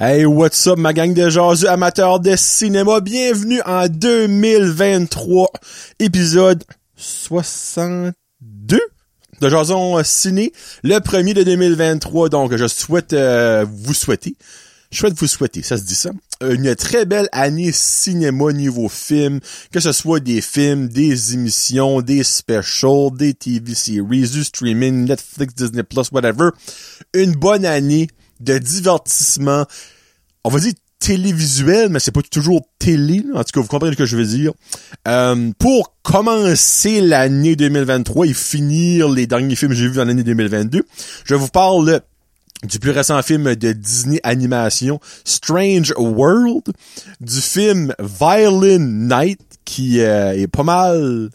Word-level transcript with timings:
Hey, 0.00 0.26
what's 0.26 0.64
up, 0.68 0.78
ma 0.78 0.92
gang 0.92 1.12
de 1.12 1.28
jasus 1.28 1.66
amateurs 1.66 2.20
de 2.20 2.36
cinéma? 2.36 3.00
Bienvenue 3.00 3.60
en 3.66 3.88
2023, 3.88 5.50
épisode 5.98 6.62
62 6.94 8.80
de 9.40 9.48
Jason 9.48 10.00
Ciné, 10.04 10.52
le 10.84 11.00
premier 11.00 11.34
de 11.34 11.42
2023. 11.42 12.28
Donc, 12.28 12.54
je 12.54 12.68
souhaite 12.68 13.12
euh, 13.12 13.66
vous 13.68 13.92
souhaiter, 13.92 14.36
je 14.92 14.98
souhaite 14.98 15.18
vous 15.18 15.26
souhaiter, 15.26 15.62
ça 15.62 15.76
se 15.76 15.82
dit 15.82 15.96
ça, 15.96 16.10
une 16.48 16.76
très 16.76 17.04
belle 17.04 17.28
année 17.32 17.72
cinéma 17.72 18.52
niveau 18.52 18.88
film, 18.88 19.40
que 19.72 19.80
ce 19.80 19.90
soit 19.90 20.20
des 20.20 20.40
films, 20.40 20.86
des 20.86 21.34
émissions, 21.34 22.02
des 22.02 22.22
specials, 22.22 23.10
des 23.16 23.34
TV 23.34 23.74
series, 23.74 24.30
du 24.30 24.44
streaming, 24.44 25.08
Netflix, 25.08 25.56
Disney+, 25.56 25.82
whatever. 26.12 26.50
Une 27.14 27.32
bonne 27.32 27.64
année 27.64 28.06
de 28.40 28.58
divertissement, 28.58 29.66
on 30.44 30.50
va 30.50 30.60
dire 30.60 30.72
télévisuel, 30.98 31.88
mais 31.88 32.00
c'est 32.00 32.12
pas 32.12 32.22
toujours 32.22 32.62
télé. 32.78 33.24
En 33.34 33.44
tout 33.44 33.52
cas, 33.52 33.60
vous 33.60 33.68
comprenez 33.68 33.92
ce 33.92 33.98
que 33.98 34.06
je 34.06 34.16
veux 34.16 34.26
dire. 34.26 34.52
Euh, 35.06 35.52
pour 35.58 35.94
commencer 36.02 37.00
l'année 37.00 37.56
2023 37.56 38.26
et 38.26 38.34
finir 38.34 39.08
les 39.08 39.26
derniers 39.26 39.56
films 39.56 39.72
que 39.72 39.76
j'ai 39.76 39.88
vus 39.88 39.96
dans 39.96 40.04
l'année 40.04 40.24
2022, 40.24 40.84
je 41.24 41.34
vous 41.34 41.48
parle 41.48 42.00
du 42.64 42.78
plus 42.80 42.90
récent 42.90 43.20
film 43.22 43.54
de 43.54 43.72
Disney 43.72 44.18
Animation, 44.24 44.98
Strange 45.24 45.94
World, 45.96 46.64
du 47.20 47.40
film 47.40 47.94
Violin 48.00 48.78
Night, 48.78 49.40
qui 49.64 50.00
euh, 50.00 50.32
est 50.32 50.48
pas 50.48 50.64
mal... 50.64 51.30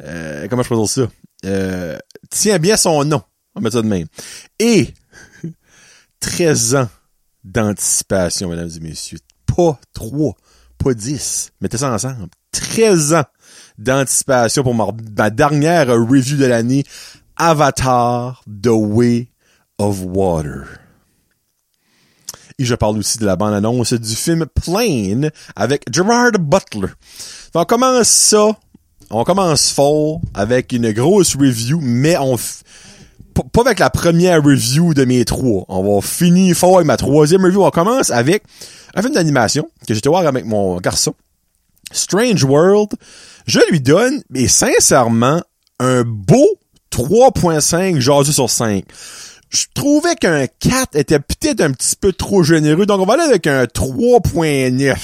Euh, 0.00 0.46
comment 0.48 0.62
je 0.62 0.74
dire 0.74 0.88
ça? 0.88 1.98
Tient 2.30 2.58
bien 2.58 2.76
son 2.76 3.04
nom, 3.04 3.22
on 3.54 3.60
va 3.60 3.64
mettre 3.64 3.76
ça 3.76 3.82
de 3.82 3.88
même. 3.88 4.06
Et 4.60 4.94
13 6.20 6.76
ans 6.76 6.88
d'anticipation, 7.48 8.50
mesdames 8.50 8.70
et 8.76 8.80
messieurs. 8.80 9.18
Pas 9.46 9.78
3, 9.94 10.36
pas 10.76 10.94
10. 10.94 11.52
Mettez 11.60 11.78
ça 11.78 11.92
ensemble. 11.92 12.28
13 12.52 13.14
ans 13.14 13.24
d'anticipation 13.78 14.62
pour 14.62 14.74
ma, 14.74 15.30
dernière 15.30 15.88
review 15.88 16.36
de 16.36 16.46
l'année. 16.46 16.84
Avatar, 17.36 18.42
The 18.46 18.70
Way 18.70 19.28
of 19.78 20.00
Water. 20.02 20.66
Et 22.58 22.64
je 22.64 22.74
parle 22.74 22.98
aussi 22.98 23.18
de 23.18 23.26
la 23.26 23.36
bande-annonce 23.36 23.92
du 23.92 24.16
film 24.16 24.46
Plane 24.46 25.30
avec 25.54 25.84
Gerard 25.92 26.32
Butler. 26.32 26.92
On 27.54 27.64
commence 27.64 28.08
ça. 28.08 28.56
On 29.10 29.24
commence 29.24 29.70
fort 29.70 30.20
avec 30.34 30.72
une 30.72 30.92
grosse 30.92 31.36
review, 31.36 31.78
mais 31.80 32.16
on 32.18 32.36
pas 33.44 33.62
avec 33.62 33.78
la 33.78 33.90
première 33.90 34.42
review 34.42 34.94
de 34.94 35.04
mes 35.04 35.24
trois. 35.24 35.64
On 35.68 35.96
va 35.96 36.00
finir 36.00 36.56
fort 36.56 36.76
avec 36.76 36.86
ma 36.86 36.96
troisième 36.96 37.44
review. 37.44 37.64
On 37.64 37.70
commence 37.70 38.10
avec 38.10 38.42
un 38.94 39.02
film 39.02 39.14
d'animation 39.14 39.68
que 39.86 39.94
j'étais 39.94 40.08
voir 40.08 40.26
avec 40.26 40.44
mon 40.44 40.76
garçon. 40.78 41.14
Strange 41.92 42.44
World. 42.44 42.90
Je 43.46 43.60
lui 43.70 43.80
donne, 43.80 44.22
mais 44.30 44.46
sincèrement, 44.46 45.42
un 45.80 46.02
beau 46.04 46.46
3.5 46.92 48.00
jaseux 48.00 48.32
sur 48.32 48.50
5. 48.50 48.84
Je 49.50 49.64
trouvais 49.72 50.14
qu'un 50.14 50.46
4 50.46 50.96
était 50.96 51.18
peut-être 51.18 51.62
un 51.62 51.72
petit 51.72 51.96
peu 51.96 52.12
trop 52.12 52.42
généreux, 52.42 52.84
donc 52.84 53.00
on 53.00 53.06
va 53.06 53.14
aller 53.14 53.22
avec 53.22 53.46
un 53.46 53.64
3.9 53.64 54.96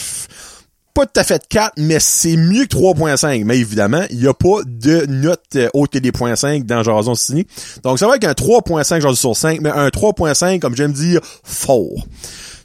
pas 0.94 1.06
tout 1.06 1.20
à 1.20 1.24
fait 1.24 1.46
4, 1.48 1.74
mais 1.76 1.98
c'est 1.98 2.36
mieux 2.36 2.66
que 2.66 2.76
3.5. 2.76 3.44
Mais 3.44 3.58
évidemment, 3.58 4.04
il 4.10 4.20
n'y 4.20 4.28
a 4.28 4.34
pas 4.34 4.62
de 4.64 5.04
note 5.06 5.42
euh, 5.56 5.68
au 5.74 5.86
TD.5 5.86 6.64
dans 6.64 6.82
Jason 6.82 7.14
Ciné. 7.14 7.46
Donc 7.82 7.98
ça 7.98 8.06
va 8.06 8.16
être 8.16 8.24
un 8.24 8.32
3.5 8.32 9.00
Jason 9.00 9.14
sur 9.14 9.36
5, 9.36 9.60
mais 9.60 9.70
un 9.70 9.88
3.5, 9.88 10.60
comme 10.60 10.76
j'aime 10.76 10.92
dire, 10.92 11.20
fort. 11.42 12.06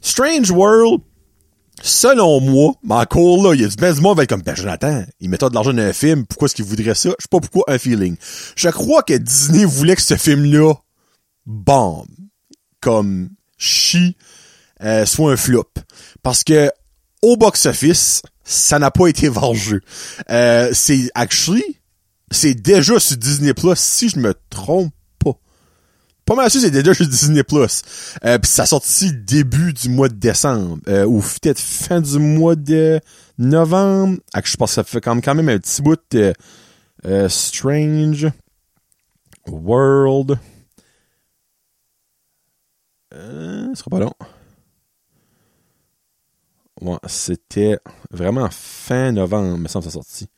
Strange 0.00 0.50
World, 0.50 1.00
selon 1.82 2.40
moi, 2.40 2.74
mais 2.82 2.94
encore 2.94 3.42
là, 3.42 3.54
il 3.54 3.62
y 3.62 3.64
a 3.64 3.68
du 3.68 4.26
comme, 4.26 4.42
ben 4.42 4.54
Jonathan, 4.54 5.04
il 5.20 5.28
met 5.28 5.36
de 5.36 5.48
l'argent 5.52 5.72
dans 5.72 5.82
un 5.82 5.92
film, 5.92 6.24
pourquoi 6.26 6.46
est-ce 6.46 6.54
qu'il 6.54 6.64
voudrait 6.64 6.94
ça? 6.94 7.10
Je 7.10 7.22
sais 7.22 7.28
pas 7.30 7.40
pourquoi 7.40 7.64
un 7.68 7.78
feeling. 7.78 8.16
Je 8.56 8.68
crois 8.68 9.02
que 9.02 9.14
Disney 9.14 9.64
voulait 9.64 9.96
que 9.96 10.02
ce 10.02 10.16
film-là 10.16 10.74
bombe, 11.46 12.06
comme 12.80 13.30
chi, 13.58 14.16
euh, 14.82 15.04
soit 15.04 15.32
un 15.32 15.36
flop. 15.36 15.70
Parce 16.22 16.44
que 16.44 16.70
au 17.22 17.36
box-office, 17.36 18.22
ça 18.44 18.78
n'a 18.78 18.90
pas 18.90 19.06
été 19.08 19.28
vendu. 19.28 19.82
Euh, 20.30 20.70
c'est 20.72 21.10
actually, 21.14 21.78
c'est 22.30 22.54
déjà 22.54 22.98
sur 22.98 23.16
Disney 23.16 23.54
Plus, 23.54 23.76
si 23.76 24.08
je 24.08 24.18
me 24.18 24.34
trompe 24.50 24.92
pas. 25.18 25.36
Pas 26.24 26.34
mal 26.34 26.50
sûr, 26.50 26.60
c'est 26.60 26.70
déjà 26.70 26.94
sur 26.94 27.06
Disney 27.06 27.42
Plus. 27.44 27.82
Euh, 28.24 28.38
Puis 28.38 28.50
ça 28.50 28.66
sorti 28.66 29.12
début 29.12 29.72
du 29.72 29.88
mois 29.88 30.08
de 30.08 30.14
décembre, 30.14 30.78
euh, 30.88 31.04
ou 31.04 31.20
peut-être 31.20 31.60
fin 31.60 32.00
du 32.00 32.18
mois 32.18 32.56
de 32.56 33.00
novembre. 33.38 34.18
Ah, 34.32 34.40
je 34.44 34.56
pense 34.56 34.70
que 34.70 34.74
ça 34.74 34.84
fait 34.84 35.00
quand 35.00 35.34
même 35.34 35.48
un 35.48 35.58
petit 35.58 35.82
bout 35.82 36.00
de 36.10 36.32
euh, 37.06 37.28
Strange 37.28 38.28
World. 39.46 40.38
Euh, 43.12 43.68
ce 43.74 43.80
sera 43.80 43.90
pas 43.90 43.98
long. 43.98 44.12
C'était 47.06 47.78
vraiment 48.10 48.48
fin 48.50 49.12
novembre, 49.12 49.58
me 49.58 49.68
semble, 49.68 49.84
c'est 49.84 49.90
sorti. 49.90 50.28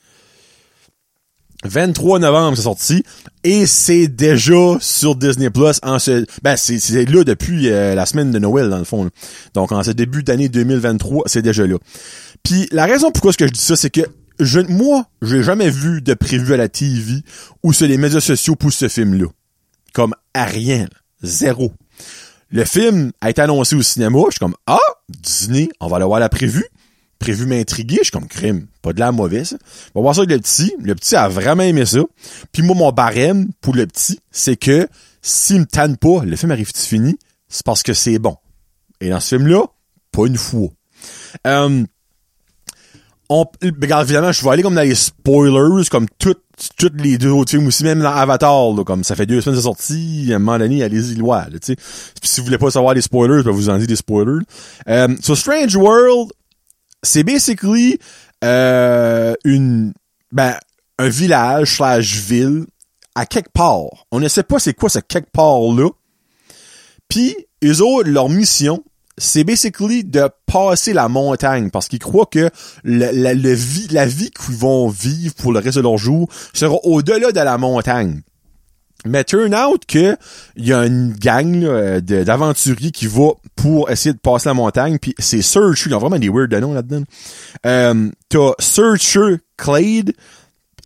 23 1.64 2.18
novembre, 2.18 2.56
c'est 2.56 2.64
sorti. 2.64 3.04
Et 3.44 3.66
c'est 3.66 4.08
déjà 4.08 4.76
sur 4.80 5.14
Disney 5.14 5.50
Plus 5.50 5.78
en 5.82 5.98
ce, 5.98 6.24
ben, 6.42 6.56
c'est, 6.56 7.04
là 7.08 7.24
depuis 7.24 7.70
euh, 7.70 7.94
la 7.94 8.06
semaine 8.06 8.30
de 8.30 8.38
Noël, 8.38 8.68
dans 8.68 8.78
le 8.78 8.84
fond. 8.84 9.08
Donc, 9.54 9.72
en 9.72 9.82
ce 9.82 9.90
début 9.90 10.22
d'année 10.22 10.48
2023, 10.48 11.24
c'est 11.26 11.42
déjà 11.42 11.66
là. 11.66 11.76
Puis, 12.42 12.68
la 12.72 12.86
raison 12.86 13.12
pourquoi 13.12 13.32
ce 13.32 13.38
que 13.38 13.46
je 13.46 13.52
dis 13.52 13.60
ça, 13.60 13.76
c'est 13.76 13.90
que 13.90 14.02
je, 14.40 14.60
moi, 14.60 15.06
j'ai 15.20 15.42
jamais 15.42 15.70
vu 15.70 16.02
de 16.02 16.14
prévu 16.14 16.54
à 16.54 16.56
la 16.56 16.68
TV 16.68 17.22
ou 17.62 17.72
sur 17.72 17.86
les 17.86 17.98
médias 17.98 18.20
sociaux 18.20 18.56
pour 18.56 18.72
ce 18.72 18.88
film-là. 18.88 19.26
Comme 19.92 20.14
à 20.34 20.44
rien. 20.44 20.86
Zéro. 21.22 21.72
Le 22.52 22.66
film 22.66 23.12
a 23.22 23.30
été 23.30 23.40
annoncé 23.40 23.74
au 23.74 23.82
cinéma. 23.82 24.18
Je 24.26 24.32
suis 24.32 24.38
comme, 24.38 24.56
ah, 24.66 24.78
Disney, 25.08 25.70
on 25.80 25.88
va 25.88 25.98
le 25.98 26.04
voir 26.04 26.20
la 26.20 26.28
prévue. 26.28 26.66
Prévu 27.18 27.46
m'intriguer. 27.46 27.96
Je 27.98 28.04
suis 28.04 28.10
comme, 28.10 28.28
crime, 28.28 28.66
pas 28.82 28.92
de 28.92 29.00
la 29.00 29.10
mauvaise. 29.10 29.56
On 29.94 30.00
va 30.00 30.02
voir 30.02 30.14
ça 30.14 30.20
avec 30.20 30.32
le 30.32 30.38
petit. 30.38 30.74
Le 30.78 30.94
petit 30.94 31.16
a 31.16 31.28
vraiment 31.28 31.62
aimé 31.62 31.86
ça. 31.86 32.00
Puis 32.52 32.62
moi, 32.62 32.76
mon 32.76 32.92
barème 32.92 33.48
pour 33.62 33.74
le 33.74 33.86
petit, 33.86 34.20
c'est 34.30 34.56
que 34.56 34.86
s'il 35.22 35.60
me 35.60 35.66
tanne 35.66 35.96
pas, 35.96 36.24
le 36.24 36.36
film 36.36 36.52
arrive 36.52 36.70
fini, 36.74 37.16
c'est 37.48 37.64
parce 37.64 37.82
que 37.82 37.94
c'est 37.94 38.18
bon. 38.18 38.36
Et 39.00 39.08
dans 39.08 39.20
ce 39.20 39.36
film-là, 39.36 39.64
pas 40.10 40.26
une 40.26 40.36
fois. 40.36 40.68
Euh, 41.46 41.84
regarde, 43.40 44.04
évidemment, 44.04 44.32
je 44.32 44.42
vais 44.42 44.50
aller 44.50 44.62
comme 44.62 44.74
dans 44.74 44.82
les 44.82 44.94
spoilers, 44.94 45.88
comme 45.90 46.06
toutes, 46.18 46.40
les 46.94 47.18
deux 47.18 47.30
autres 47.30 47.50
films 47.50 47.66
aussi, 47.66 47.84
même 47.84 48.00
dans 48.00 48.10
Avatar, 48.10 48.72
là, 48.72 48.84
comme 48.84 49.04
ça 49.04 49.16
fait 49.16 49.26
deux 49.26 49.40
semaines 49.40 49.56
de 49.56 49.62
sortie, 49.62 50.28
à 50.32 50.36
un 50.36 50.38
moment 50.38 50.58
donné, 50.58 50.82
allez-y, 50.82 51.14
loin, 51.14 51.46
si 51.62 52.40
vous 52.40 52.44
voulez 52.44 52.58
pas 52.58 52.70
savoir 52.70 52.94
les 52.94 53.00
spoilers, 53.00 53.38
je 53.38 53.44
vais 53.44 53.52
vous 53.52 53.68
en 53.68 53.78
dire 53.78 53.86
des 53.86 53.96
spoilers. 53.96 54.44
Euh, 54.88 55.08
so, 55.20 55.34
Strange 55.34 55.74
World, 55.76 56.30
c'est 57.02 57.24
basically, 57.24 57.98
euh, 58.44 59.34
une, 59.44 59.92
ben, 60.30 60.54
un 60.98 61.08
village 61.08 61.76
slash 61.76 62.16
ville 62.16 62.66
à 63.14 63.26
quelque 63.26 63.50
part. 63.52 64.06
On 64.10 64.20
ne 64.20 64.28
sait 64.28 64.42
pas 64.42 64.58
c'est 64.58 64.74
quoi 64.74 64.88
ce 64.88 64.98
quelque 64.98 65.30
part-là. 65.30 65.88
Puis, 67.08 67.34
eux 67.64 67.80
autres, 67.82 68.08
leur 68.08 68.28
mission, 68.28 68.82
c'est 69.18 69.44
basically 69.44 70.04
de 70.04 70.28
passer 70.46 70.92
la 70.92 71.08
montagne 71.08 71.70
parce 71.70 71.88
qu'ils 71.88 71.98
croient 71.98 72.26
que 72.26 72.50
la, 72.84 73.12
la, 73.12 73.34
le 73.34 73.52
vie, 73.52 73.88
la 73.90 74.06
vie 74.06 74.30
qu'ils 74.30 74.54
vont 74.54 74.88
vivre 74.88 75.34
pour 75.34 75.52
le 75.52 75.58
reste 75.58 75.76
de 75.76 75.82
leur 75.82 75.98
jour 75.98 76.28
sera 76.54 76.76
au-delà 76.84 77.32
de 77.32 77.40
la 77.40 77.58
montagne. 77.58 78.22
Mais 79.04 79.24
turn 79.24 79.54
out 79.54 79.84
que 79.86 80.16
il 80.56 80.66
y 80.66 80.72
a 80.72 80.86
une 80.86 81.12
gang 81.12 82.00
d'aventuriers 82.00 82.92
qui 82.92 83.06
va 83.06 83.30
pour 83.56 83.90
essayer 83.90 84.12
de 84.12 84.18
passer 84.18 84.48
la 84.48 84.54
montagne, 84.54 84.98
puis 84.98 85.14
c'est 85.18 85.42
Searcher, 85.42 85.90
ils 85.90 85.94
ont 85.94 85.98
vraiment 85.98 86.18
des 86.18 86.28
weird 86.28 86.54
noms 86.54 86.72
là-dedans. 86.72 87.02
Euh, 87.66 88.10
T'as 88.28 88.52
Searcher 88.60 89.38
Clade, 89.56 90.12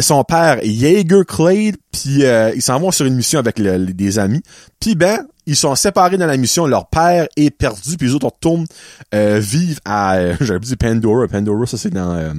son 0.01 0.25
père 0.25 0.61
Jaeger 0.63 1.25
Clade, 1.27 1.77
puis 1.93 2.25
euh, 2.25 2.53
ils 2.55 2.63
s'en 2.63 2.81
vont 2.81 2.91
sur 2.91 3.05
une 3.05 3.17
mission 3.17 3.39
avec 3.39 3.59
le, 3.59 3.85
des 3.87 4.19
amis. 4.19 4.43
Puis 4.81 4.95
ben, 4.95 5.27
ils 5.47 5.57
sont 5.57 5.75
séparés 5.75 6.19
dans 6.19 6.27
la 6.27 6.37
mission, 6.37 6.67
leur 6.67 6.89
père 6.89 7.27
est 7.37 7.51
perdu, 7.51 7.97
puis 7.97 8.09
les 8.09 8.15
autres 8.15 8.27
retournent 8.27 8.67
euh, 9.15 9.39
vivre 9.39 9.81
à, 9.85 10.17
euh, 10.17 10.35
j'avais 10.41 10.61
dit 10.61 10.77
Pandora, 10.77 11.29
Pandora, 11.29 11.67
ça 11.67 11.79
c'est 11.79 11.91
dans 11.91 12.13
euh, 12.13 12.33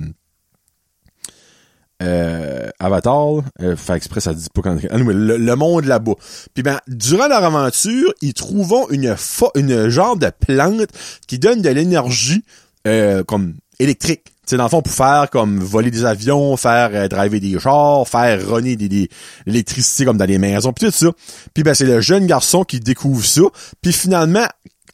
euh, 2.03 2.69
Avatar, 2.79 3.41
euh, 3.61 3.75
fait 3.75 3.95
exprès 3.95 4.19
ça 4.19 4.33
dit 4.33 4.47
pas 4.53 4.61
quand 4.61 4.77
le, 4.81 5.37
le 5.37 5.55
monde 5.55 5.85
là-bas. 5.85 6.13
Puis 6.53 6.61
ben 6.61 6.79
durant 6.87 7.27
leur 7.27 7.43
aventure, 7.43 8.13
ils 8.21 8.33
trouvent 8.33 8.87
une 8.91 9.15
une 9.55 9.89
genre 9.89 10.15
de 10.15 10.29
plante 10.45 10.89
qui 11.27 11.39
donne 11.39 11.61
de 11.61 11.69
l'énergie 11.69 12.43
euh, 12.87 13.23
comme 13.23 13.55
électrique. 13.79 14.33
C'est 14.45 14.55
dans 14.55 14.63
le 14.63 14.69
fond 14.69 14.81
pour 14.81 14.93
faire 14.93 15.29
comme 15.29 15.59
voler 15.59 15.91
des 15.91 16.05
avions, 16.05 16.55
faire 16.55 16.91
euh, 16.93 17.07
driver 17.09 17.39
des 17.39 17.59
chars, 17.59 18.07
faire 18.07 18.47
runner 18.47 18.77
des, 18.77 19.09
l'électricité 19.45 20.05
comme 20.05 20.17
dans 20.17 20.25
les 20.25 20.37
maisons, 20.37 20.71
puis 20.71 20.85
tout 20.85 20.93
ça. 20.93 21.11
Puis 21.53 21.63
ben 21.63 21.73
c'est 21.73 21.85
le 21.85 21.99
jeune 21.99 22.27
garçon 22.27 22.63
qui 22.63 22.79
découvre 22.79 23.25
ça. 23.25 23.41
Puis 23.81 23.91
finalement, 23.91 24.47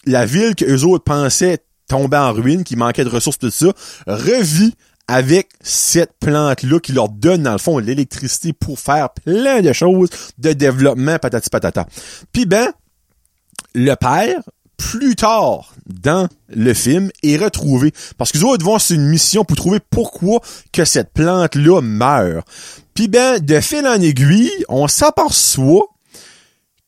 la 0.06 0.26
ville 0.26 0.56
que 0.56 0.66
eux 0.66 0.84
autres 0.86 1.04
pensaient 1.04 1.60
tomber 1.88 2.18
en 2.18 2.34
ruine, 2.34 2.64
qui 2.64 2.76
manquait 2.76 3.04
de 3.04 3.10
ressources, 3.10 3.38
tout 3.38 3.52
ça, 3.52 3.72
revit 4.08 4.74
avec 5.08 5.50
cette 5.62 6.14
plante-là 6.20 6.80
qui 6.80 6.94
leur 6.94 7.10
donne, 7.10 7.44
dans 7.44 7.52
le 7.52 7.58
fond, 7.58 7.78
l'électricité 7.78 8.54
pour 8.54 8.80
faire 8.80 9.10
plein 9.12 9.62
de 9.62 9.74
choses 9.74 10.10
de 10.38 10.54
développement, 10.54 11.20
patati 11.20 11.50
patata. 11.50 11.86
Puis 12.32 12.46
ben, 12.46 12.72
le 13.76 13.96
père, 13.96 14.42
plus 14.92 15.16
tard 15.16 15.74
dans 15.86 16.28
le 16.50 16.74
film, 16.74 17.10
est 17.24 17.38
retrouvé. 17.38 17.94
Parce 18.18 18.32
qu'ils 18.32 18.44
autres 18.44 18.66
vont 18.66 18.78
une 18.78 19.08
mission 19.08 19.46
pour 19.46 19.56
trouver 19.58 19.80
pourquoi 19.80 20.42
que 20.72 20.86
cette 20.86 21.14
plante-là 21.14 21.82
meurt. 21.82 22.48
Puis 22.94 23.08
ben, 23.08 23.40
de 23.40 23.60
fil 23.60 23.88
en 23.88 24.00
aiguille, 24.00 24.52
on 24.70 24.88
s'aperçoit 24.88 25.88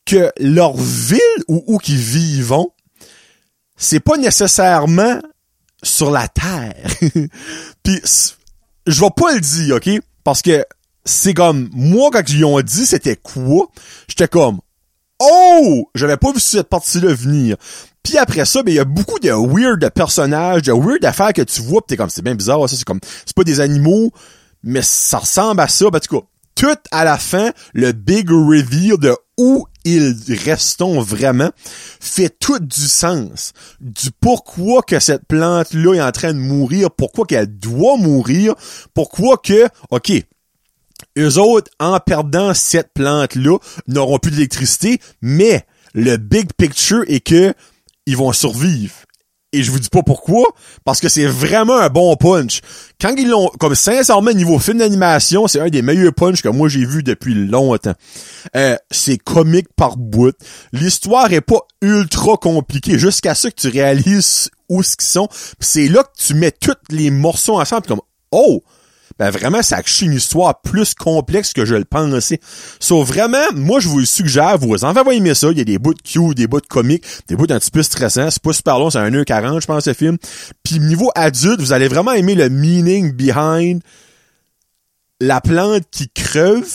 que 0.04 0.30
leur 0.38 0.76
ville 0.76 1.20
où, 1.48 1.64
où 1.66 1.78
qu'ils 1.78 1.96
vivent, 1.96 2.54
c'est 3.76 4.00
pas 4.00 4.16
nécessairement 4.16 5.20
sur 5.82 6.10
la 6.10 6.28
terre. 6.28 6.86
Puis 7.82 8.00
je 8.86 9.00
vais 9.00 9.10
pas 9.16 9.34
le 9.34 9.40
dire, 9.40 9.76
OK? 9.76 9.90
Parce 10.22 10.42
que 10.42 10.64
c'est 11.04 11.34
comme 11.34 11.68
moi 11.72 12.10
quand 12.12 12.28
ils 12.28 12.44
ont 12.44 12.60
dit 12.60 12.86
c'était 12.86 13.16
quoi, 13.16 13.68
j'étais 14.08 14.28
comme 14.28 14.60
Oh! 15.20 15.88
J'avais 15.94 16.16
pas 16.16 16.32
vu 16.32 16.40
cette 16.40 16.68
partie-là 16.68 17.14
venir. 17.14 17.56
Puis 18.02 18.18
après 18.18 18.44
ça, 18.44 18.62
ben 18.62 18.70
il 18.70 18.76
y 18.76 18.80
a 18.80 18.84
beaucoup 18.84 19.18
de 19.18 19.30
weird 19.30 19.88
personnages, 19.90 20.62
de 20.62 20.72
weird 20.72 21.00
d'affaires 21.00 21.32
que 21.32 21.42
tu 21.42 21.60
vois, 21.62 21.80
pis 21.80 21.88
t'es 21.88 21.96
comme 21.96 22.10
c'est 22.10 22.22
bien 22.22 22.36
bizarre, 22.36 22.68
ça 22.68 22.76
c'est 22.76 22.84
comme 22.84 23.00
c'est 23.24 23.34
pas 23.34 23.42
des 23.42 23.58
animaux, 23.58 24.12
mais 24.62 24.82
ça 24.82 25.18
ressemble 25.18 25.60
à 25.60 25.68
ça. 25.68 25.90
Ben, 25.90 25.96
en 25.96 26.00
tout 26.00 26.20
cas, 26.20 26.26
tout 26.54 26.78
à 26.90 27.04
la 27.04 27.18
fin, 27.18 27.50
le 27.74 27.92
big 27.92 28.30
reveal 28.30 28.96
de 28.98 29.14
où 29.38 29.66
ils 29.84 30.16
restons 30.44 31.00
vraiment 31.00 31.50
fait 32.00 32.30
tout 32.30 32.58
du 32.58 32.88
sens. 32.88 33.52
Du 33.80 34.10
pourquoi 34.20 34.82
que 34.82 34.98
cette 34.98 35.26
plante-là 35.26 35.94
est 35.94 36.00
en 36.00 36.12
train 36.12 36.32
de 36.32 36.38
mourir, 36.38 36.90
pourquoi 36.90 37.26
qu'elle 37.26 37.58
doit 37.58 37.96
mourir, 37.96 38.54
pourquoi 38.94 39.36
que, 39.36 39.68
ok, 39.90 40.12
eux 41.18 41.38
autres, 41.38 41.70
en 41.80 41.98
perdant 42.00 42.54
cette 42.54 42.92
plante-là, 42.94 43.58
n'auront 43.86 44.18
plus 44.18 44.32
d'électricité, 44.32 45.00
mais 45.22 45.64
le 45.94 46.16
big 46.16 46.52
picture 46.56 47.04
est 47.08 47.20
que 47.20 47.54
ils 48.06 48.16
vont 48.16 48.32
survivre. 48.32 48.94
Et 49.52 49.62
je 49.62 49.70
vous 49.70 49.78
dis 49.78 49.88
pas 49.88 50.02
pourquoi, 50.02 50.44
parce 50.84 51.00
que 51.00 51.08
c'est 51.08 51.24
vraiment 51.24 51.78
un 51.78 51.88
bon 51.88 52.14
punch. 52.16 52.60
Quand 53.00 53.14
ils 53.16 53.28
l'ont, 53.28 53.48
comme 53.58 53.74
sincèrement, 53.74 54.32
niveau 54.32 54.58
film 54.58 54.78
d'animation, 54.78 55.46
c'est 55.46 55.60
un 55.60 55.68
des 55.68 55.82
meilleurs 55.82 56.12
punch 56.12 56.42
que 56.42 56.48
moi 56.48 56.68
j'ai 56.68 56.84
vu 56.84 57.02
depuis 57.02 57.32
longtemps. 57.32 57.94
Euh, 58.54 58.76
c'est 58.90 59.16
comique 59.16 59.68
par 59.74 59.96
bout. 59.96 60.36
L'histoire 60.72 61.32
est 61.32 61.40
pas 61.40 61.60
ultra 61.80 62.36
compliquée, 62.36 62.98
jusqu'à 62.98 63.34
ce 63.34 63.48
que 63.48 63.54
tu 63.54 63.68
réalises 63.68 64.50
où 64.68 64.82
ce 64.82 64.96
qu'ils 64.96 65.08
sont. 65.08 65.28
C'est 65.60 65.88
là 65.88 66.02
que 66.02 66.22
tu 66.22 66.34
mets 66.34 66.52
tous 66.52 66.74
les 66.90 67.10
morceaux 67.10 67.58
ensemble, 67.58 67.86
comme, 67.86 68.02
oh! 68.32 68.62
Ben 69.18 69.30
vraiment, 69.30 69.62
ça 69.62 69.78
a 69.78 69.82
une 70.02 70.12
histoire 70.12 70.60
plus 70.60 70.94
complexe 70.94 71.52
que 71.52 71.64
je 71.64 71.74
le 71.74 71.84
pensais. 71.84 72.40
Sauf 72.80 73.08
vraiment, 73.08 73.44
moi, 73.54 73.80
je 73.80 73.88
vous 73.88 74.04
suggère, 74.04 74.58
vous 74.58 74.84
en 74.84 74.94
avez 74.94 75.16
aimé 75.16 75.34
ça. 75.34 75.50
Il 75.50 75.58
y 75.58 75.60
a 75.60 75.64
des 75.64 75.78
bouts 75.78 75.94
de 75.94 76.02
cute, 76.02 76.36
des 76.36 76.46
bouts 76.46 76.60
de 76.60 76.66
comiques, 76.66 77.04
des 77.28 77.36
bouts 77.36 77.46
un 77.50 77.58
petit 77.58 77.70
peu 77.70 77.82
stressants. 77.82 78.30
C'est 78.30 78.42
pas 78.42 78.52
super 78.52 78.78
long, 78.78 78.90
c'est 78.90 78.98
un 78.98 79.10
1h40, 79.10 79.60
je 79.60 79.66
pense, 79.66 79.84
ce 79.84 79.94
film. 79.94 80.18
Puis 80.62 80.80
niveau 80.80 81.10
adulte, 81.14 81.60
vous 81.60 81.72
allez 81.72 81.88
vraiment 81.88 82.12
aimer 82.12 82.34
le 82.34 82.48
meaning 82.48 83.12
behind 83.12 83.82
la 85.20 85.40
plante 85.40 85.84
qui 85.90 86.08
creuve. 86.10 86.68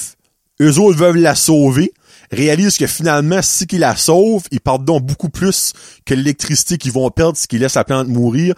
Eux 0.62 0.80
autres 0.80 0.98
veulent 0.98 1.20
la 1.20 1.36
sauver 1.36 1.94
réalisent 2.32 2.78
que 2.78 2.88
finalement, 2.88 3.42
si 3.42 3.68
qu'ils 3.68 3.80
la 3.80 3.96
sauvent, 3.96 4.44
ils 4.52 4.62
partent 4.62 4.86
donc 4.86 5.04
beaucoup 5.06 5.30
plus 5.30 5.74
que 6.06 6.14
l'électricité 6.14 6.78
qu'ils 6.78 6.94
vont 6.94 7.10
perdre 7.10 7.38
si 7.38 7.48
qu'ils 7.48 7.60
laissent 7.60 7.76
la 7.76 7.84
plante 7.84 8.08
mourir. 8.08 8.56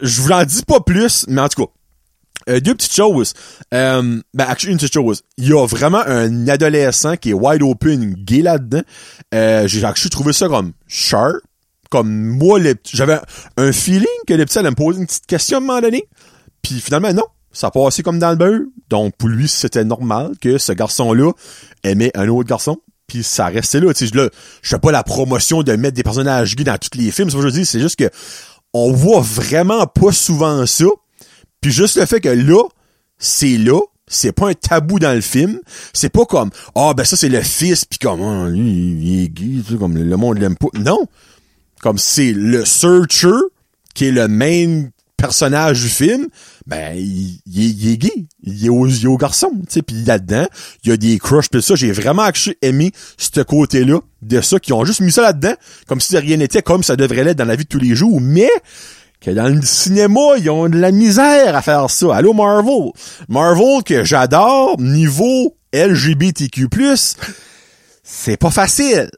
Je 0.00 0.22
vous 0.22 0.32
en 0.32 0.44
dis 0.44 0.62
pas 0.62 0.80
plus, 0.80 1.26
mais 1.28 1.40
en 1.40 1.48
tout 1.48 1.66
cas, 1.66 1.72
euh, 2.48 2.60
deux 2.60 2.74
petites 2.74 2.94
choses. 2.94 3.34
Euh, 3.74 4.20
ben, 4.34 4.46
une 4.66 4.76
petite 4.76 4.92
chose. 4.92 5.22
Il 5.36 5.48
y 5.48 5.52
a 5.52 5.66
vraiment 5.66 6.02
un 6.06 6.48
adolescent 6.48 7.16
qui 7.16 7.30
est 7.30 7.34
wide 7.34 7.62
open, 7.62 8.14
gay 8.14 8.42
là-dedans. 8.42 8.82
Euh, 9.34 9.66
j'ai 9.66 9.84
actually 9.84 10.10
trouvé 10.10 10.32
ça 10.32 10.48
comme 10.48 10.72
sharp. 10.86 11.36
Comme 11.90 12.10
moi, 12.10 12.58
j'avais 12.84 13.18
un 13.56 13.72
feeling 13.72 14.06
que 14.26 14.34
les 14.34 14.44
petits 14.44 14.58
allaient 14.58 14.70
me 14.70 14.76
poser 14.76 15.00
une 15.00 15.06
petite 15.06 15.26
question 15.26 15.58
à 15.58 15.60
un 15.60 15.64
moment 15.64 15.80
donné. 15.80 16.08
Puis 16.62 16.80
finalement, 16.80 17.12
non. 17.12 17.24
Ça 17.52 17.70
passait 17.70 18.02
comme 18.02 18.18
dans 18.18 18.30
le 18.30 18.36
beurre. 18.36 18.60
Donc, 18.90 19.16
pour 19.16 19.28
lui, 19.28 19.48
c'était 19.48 19.84
normal 19.84 20.32
que 20.40 20.58
ce 20.58 20.72
garçon-là 20.72 21.32
aimait 21.84 22.10
un 22.14 22.28
autre 22.28 22.48
garçon. 22.48 22.76
Puis 23.06 23.22
ça 23.22 23.46
restait 23.46 23.80
là. 23.80 23.94
Tu 23.94 24.08
sais, 24.08 24.30
je 24.62 24.68
fais 24.68 24.78
pas 24.78 24.90
la 24.90 25.04
promotion 25.04 25.62
de 25.62 25.72
mettre 25.74 25.94
des 25.94 26.02
personnages 26.02 26.56
gays 26.56 26.64
dans 26.64 26.76
tous 26.76 26.98
les 26.98 27.10
films. 27.10 27.30
C'est 27.30 27.36
ce 27.36 27.42
que 27.42 27.48
je 27.48 27.54
dis. 27.54 27.64
C'est 27.64 27.80
juste 27.80 27.96
que 27.96 28.10
on 28.74 28.92
voit 28.92 29.20
vraiment 29.20 29.86
pas 29.86 30.12
souvent 30.12 30.66
ça. 30.66 30.84
Puis 31.66 31.72
juste 31.72 31.96
le 31.96 32.06
fait 32.06 32.20
que 32.20 32.28
là, 32.28 32.62
c'est 33.18 33.58
là, 33.58 33.80
c'est 34.06 34.30
pas 34.30 34.50
un 34.50 34.54
tabou 34.54 35.00
dans 35.00 35.12
le 35.12 35.20
film. 35.20 35.58
C'est 35.92 36.10
pas 36.10 36.24
comme 36.24 36.50
ah 36.76 36.94
ben 36.96 37.02
ça 37.02 37.16
c'est 37.16 37.28
le 37.28 37.40
fils 37.40 37.84
puis 37.84 37.98
comme 37.98 38.22
ah, 38.22 38.48
lui 38.48 38.70
il 39.00 39.24
est 39.24 39.28
gay, 39.28 39.62
tu 39.66 39.72
sais, 39.72 39.76
comme 39.76 39.96
le 39.96 40.16
monde 40.16 40.38
l'aime 40.38 40.54
pas. 40.54 40.68
Non, 40.78 41.08
comme 41.80 41.98
c'est 41.98 42.32
le 42.32 42.64
searcher 42.64 43.34
qui 43.96 44.04
est 44.04 44.12
le 44.12 44.28
main 44.28 44.90
personnage 45.16 45.82
du 45.82 45.88
film, 45.88 46.28
ben 46.68 46.94
il, 46.96 47.40
est, 47.56 47.96
gay, 47.96 48.26
il 48.44 48.66
est 48.66 48.68
au, 48.68 48.86
il 48.86 49.02
est 49.02 49.08
au 49.08 49.16
garçon, 49.16 49.50
tu 49.62 49.64
sais, 49.70 49.82
puis 49.82 50.04
là-dedans, 50.04 50.46
il 50.84 50.90
y 50.90 50.92
a 50.92 50.96
des 50.96 51.18
crushs 51.18 51.48
pis 51.48 51.62
ça, 51.62 51.74
j'ai 51.74 51.90
vraiment 51.90 52.28
aimé 52.62 52.92
ce 53.18 53.40
côté-là 53.40 53.98
de 54.22 54.40
ça 54.40 54.60
qui 54.60 54.72
ont 54.72 54.84
juste 54.84 55.00
mis 55.00 55.10
ça 55.10 55.22
là-dedans 55.22 55.54
comme 55.88 56.00
si 56.00 56.16
rien 56.16 56.36
n'était 56.36 56.62
comme 56.62 56.84
ça 56.84 56.94
devrait 56.94 57.24
l'être 57.24 57.38
dans 57.38 57.44
la 57.44 57.56
vie 57.56 57.64
de 57.64 57.68
tous 57.68 57.80
les 57.80 57.96
jours, 57.96 58.20
mais 58.20 58.50
que 59.20 59.30
dans 59.30 59.48
le 59.48 59.62
cinéma, 59.62 60.36
ils 60.38 60.50
ont 60.50 60.68
de 60.68 60.78
la 60.78 60.92
misère 60.92 61.56
à 61.56 61.62
faire 61.62 61.90
ça. 61.90 62.16
Allô 62.16 62.32
Marvel? 62.32 62.90
Marvel 63.28 63.82
que 63.84 64.04
j'adore, 64.04 64.80
niveau 64.80 65.56
LGBTQ+, 65.72 66.68
c'est 68.02 68.36
pas 68.36 68.50
facile. 68.50 69.10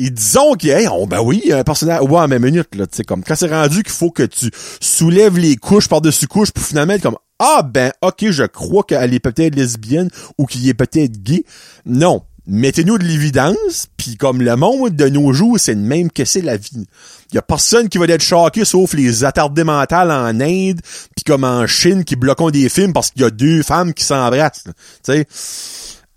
Ils 0.00 0.12
disons 0.12 0.54
que, 0.54 0.68
hey, 0.68 0.86
oh, 0.92 1.06
ben 1.06 1.20
oui, 1.20 1.50
un 1.52 1.64
personnage, 1.64 2.02
ouais, 2.02 2.28
mais 2.28 2.38
minute, 2.38 2.72
là, 2.76 2.86
tu 2.86 2.98
sais, 2.98 3.04
comme, 3.04 3.24
quand 3.24 3.34
c'est 3.34 3.50
rendu 3.50 3.82
qu'il 3.82 3.92
faut 3.92 4.12
que 4.12 4.22
tu 4.22 4.48
soulèves 4.80 5.38
les 5.38 5.56
couches 5.56 5.88
par-dessus 5.88 6.28
couches 6.28 6.52
pour 6.52 6.62
finalement 6.62 6.92
être 6.92 7.02
comme, 7.02 7.18
ah, 7.40 7.62
ben, 7.64 7.90
ok, 8.02 8.30
je 8.30 8.44
crois 8.44 8.84
qu'elle 8.84 9.12
est 9.12 9.18
peut-être 9.18 9.56
lesbienne 9.56 10.08
ou 10.38 10.46
qu'il 10.46 10.68
est 10.68 10.74
peut-être 10.74 11.20
gay. 11.22 11.44
Non 11.84 12.22
mettez-nous 12.48 12.98
de 12.98 13.04
l'évidence, 13.04 13.88
puis 13.96 14.16
comme 14.16 14.42
le 14.42 14.56
monde 14.56 14.96
de 14.96 15.08
nos 15.08 15.32
jours, 15.32 15.60
c'est 15.60 15.74
le 15.74 15.80
même 15.80 16.10
que 16.10 16.24
c'est 16.24 16.40
la 16.40 16.56
vie. 16.56 16.86
Il 17.32 17.34
y 17.34 17.38
a 17.38 17.42
personne 17.42 17.88
qui 17.88 17.98
va 17.98 18.06
être 18.06 18.22
choqué 18.22 18.64
sauf 18.64 18.94
les 18.94 19.24
attardés 19.24 19.64
mentales 19.64 20.10
en 20.10 20.40
Inde, 20.40 20.80
puis 21.14 21.24
comme 21.26 21.44
en 21.44 21.66
Chine 21.66 22.04
qui 22.04 22.16
bloquent 22.16 22.50
des 22.50 22.68
films 22.68 22.92
parce 22.92 23.10
qu'il 23.10 23.22
y 23.22 23.24
a 23.24 23.30
deux 23.30 23.62
femmes 23.62 23.92
qui 23.92 24.04
s'embrassent. 24.04 24.64
Tu 24.64 24.72
sais, 25.02 25.26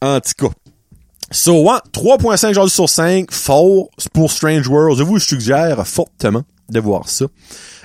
en 0.01 0.19
tout 0.19 0.47
cas. 0.47 0.53
So, 1.33 1.63
3.5 1.63 2.67
sur 2.69 2.89
5, 2.89 3.31
fort 3.31 3.89
pour 4.13 4.31
Strange 4.31 4.67
World. 4.67 4.97
Je 4.97 5.03
vous 5.03 5.19
suggère 5.19 5.87
fortement 5.87 6.43
de 6.71 6.79
voir 6.79 7.09
ça. 7.09 7.25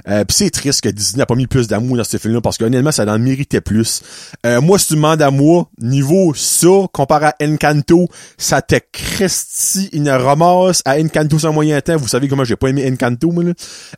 Euh, 0.08 0.24
Puis 0.24 0.36
c'est 0.38 0.50
triste 0.50 0.80
que 0.82 0.88
Disney 0.88 1.18
n'a 1.18 1.26
pas 1.26 1.34
mis 1.34 1.46
plus 1.46 1.68
d'amour 1.68 1.96
dans 1.96 2.04
ce 2.04 2.16
film-là 2.16 2.40
parce 2.40 2.58
qu'honnêtement, 2.58 2.92
ça 2.92 3.04
en 3.04 3.18
méritait 3.18 3.60
plus. 3.60 4.02
Euh, 4.44 4.60
moi, 4.60 4.78
si 4.78 4.88
tu 4.88 4.94
demandes 4.94 5.22
à 5.22 5.30
moi, 5.30 5.68
niveau 5.80 6.32
ça, 6.34 6.86
comparé 6.92 7.26
à 7.26 7.34
Encanto, 7.42 8.08
ça 8.38 8.62
te 8.62 8.76
cresti 8.92 9.88
une 9.92 10.08
ramasse 10.08 10.82
à 10.84 10.98
Encanto 10.98 11.38
sans 11.38 11.52
moyen 11.52 11.80
temps. 11.80 11.96
Vous 11.96 12.08
savez 12.08 12.28
comment 12.28 12.44
j'ai 12.44 12.56
pas 12.56 12.68
aimé 12.68 12.88
Encanto, 12.90 13.30
moi, 13.30 13.44
là. 13.44 13.52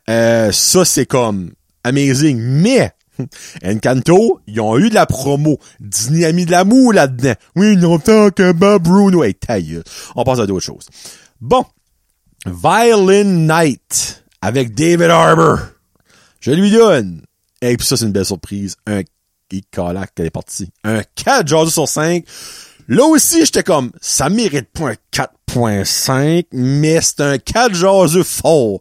Euh, 0.09 0.51
ça, 0.51 0.85
c'est 0.85 1.05
comme 1.05 1.51
amazing. 1.83 2.39
Mais 2.39 2.91
Encanto, 3.65 4.39
ils 4.47 4.59
ont 4.61 4.77
eu 4.77 4.89
de 4.89 4.95
la 4.95 5.05
promo. 5.05 5.59
Disney 5.79 6.25
a 6.25 6.31
mis 6.31 6.45
de 6.45 6.51
l'amour 6.51 6.93
là-dedans. 6.93 7.33
Oui, 7.55 7.75
longtemps 7.75 8.29
que 8.31 8.51
Bob 8.51 8.83
Bruno 8.83 9.23
est 9.23 9.39
taille. 9.39 9.81
On 10.15 10.23
passe 10.23 10.39
à 10.39 10.47
d'autres 10.47 10.65
choses. 10.65 10.87
Bon. 11.41 11.65
Violin 12.45 13.25
Night 13.25 14.18
avec 14.41 14.73
David 14.73 15.09
Harbour. 15.09 15.59
Je 16.39 16.51
lui 16.51 16.71
donne. 16.71 17.21
Et 17.61 17.75
puis 17.75 17.85
ça, 17.85 17.97
c'est 17.97 18.05
une 18.05 18.11
belle 18.11 18.25
surprise. 18.25 18.75
Un 18.87 19.01
Calac 19.71 20.13
qu'elle 20.15 20.27
est 20.27 20.31
partie. 20.31 20.69
Un 20.83 21.01
4 21.15 21.47
jaseux 21.47 21.71
sur 21.71 21.87
5. 21.87 22.23
Là 22.87 23.05
aussi, 23.05 23.45
j'étais 23.45 23.63
comme, 23.63 23.91
ça 24.01 24.29
mérite 24.29 24.69
pas 24.71 24.91
un 24.91 24.95
4.5, 25.13 26.45
mais 26.51 26.99
c'est 27.01 27.21
un 27.21 27.37
4 27.37 27.73
jaseux 27.73 28.23
fort. 28.23 28.79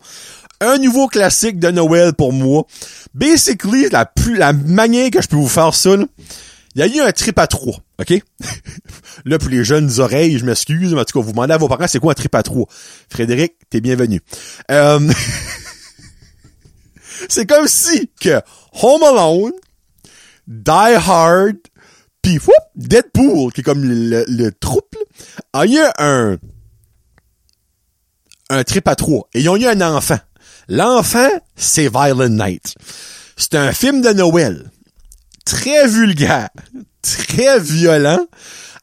Un 0.60 0.78
nouveau 0.78 1.06
classique 1.08 1.58
de 1.58 1.70
Noël 1.70 2.14
pour 2.14 2.32
moi. 2.32 2.66
Basically, 3.14 3.88
la 3.90 4.06
plus, 4.06 4.36
la 4.36 4.52
manière 4.52 5.10
que 5.10 5.22
je 5.22 5.28
peux 5.28 5.36
vous 5.36 5.48
faire 5.48 5.74
ça, 5.74 5.90
il 6.74 6.80
y 6.80 6.82
a 6.82 6.86
eu 6.86 7.00
un 7.00 7.12
trip 7.12 7.38
à 7.38 7.46
trois, 7.46 7.76
OK? 8.00 8.22
là, 9.24 9.38
pour 9.38 9.48
les 9.48 9.64
jeunes 9.64 9.98
oreilles, 9.98 10.38
je 10.38 10.44
m'excuse, 10.44 10.94
mais 10.94 11.00
en 11.00 11.04
tout 11.04 11.18
cas, 11.18 11.24
vous 11.24 11.32
demandez 11.32 11.54
à 11.54 11.58
vos 11.58 11.68
parents, 11.68 11.88
c'est 11.88 11.98
quoi 11.98 12.12
un 12.12 12.14
trip 12.14 12.34
à 12.34 12.42
trois? 12.42 12.66
Frédéric, 13.08 13.54
t'es 13.70 13.80
bienvenu. 13.80 14.20
Euh... 14.70 15.12
c'est 17.28 17.46
comme 17.46 17.66
si 17.66 18.10
que 18.20 18.40
Home 18.82 19.02
Alone, 19.02 19.52
Die 20.46 20.70
Hard, 20.70 21.56
pis 22.22 22.38
Deadpool, 22.76 23.52
qui 23.52 23.60
est 23.60 23.64
comme 23.64 23.84
le, 23.84 24.24
le, 24.28 24.52
troupe, 24.52 24.96
a 25.52 25.66
eu 25.66 25.78
un 25.98 26.38
un 28.50 28.64
trip 28.64 28.88
à 28.88 28.96
trois. 28.96 29.28
Et 29.34 29.40
ils 29.40 29.48
ont 29.48 29.56
eu 29.56 29.66
un 29.66 29.80
enfant. 29.80 30.18
L'enfant, 30.68 31.28
c'est 31.56 31.88
Violent 31.88 32.28
Night. 32.28 32.74
C'est 33.36 33.54
un 33.54 33.72
film 33.72 34.00
de 34.00 34.10
Noël. 34.10 34.70
Très 35.44 35.86
vulgaire. 35.86 36.48
Très 37.16 37.60
violent 37.60 38.26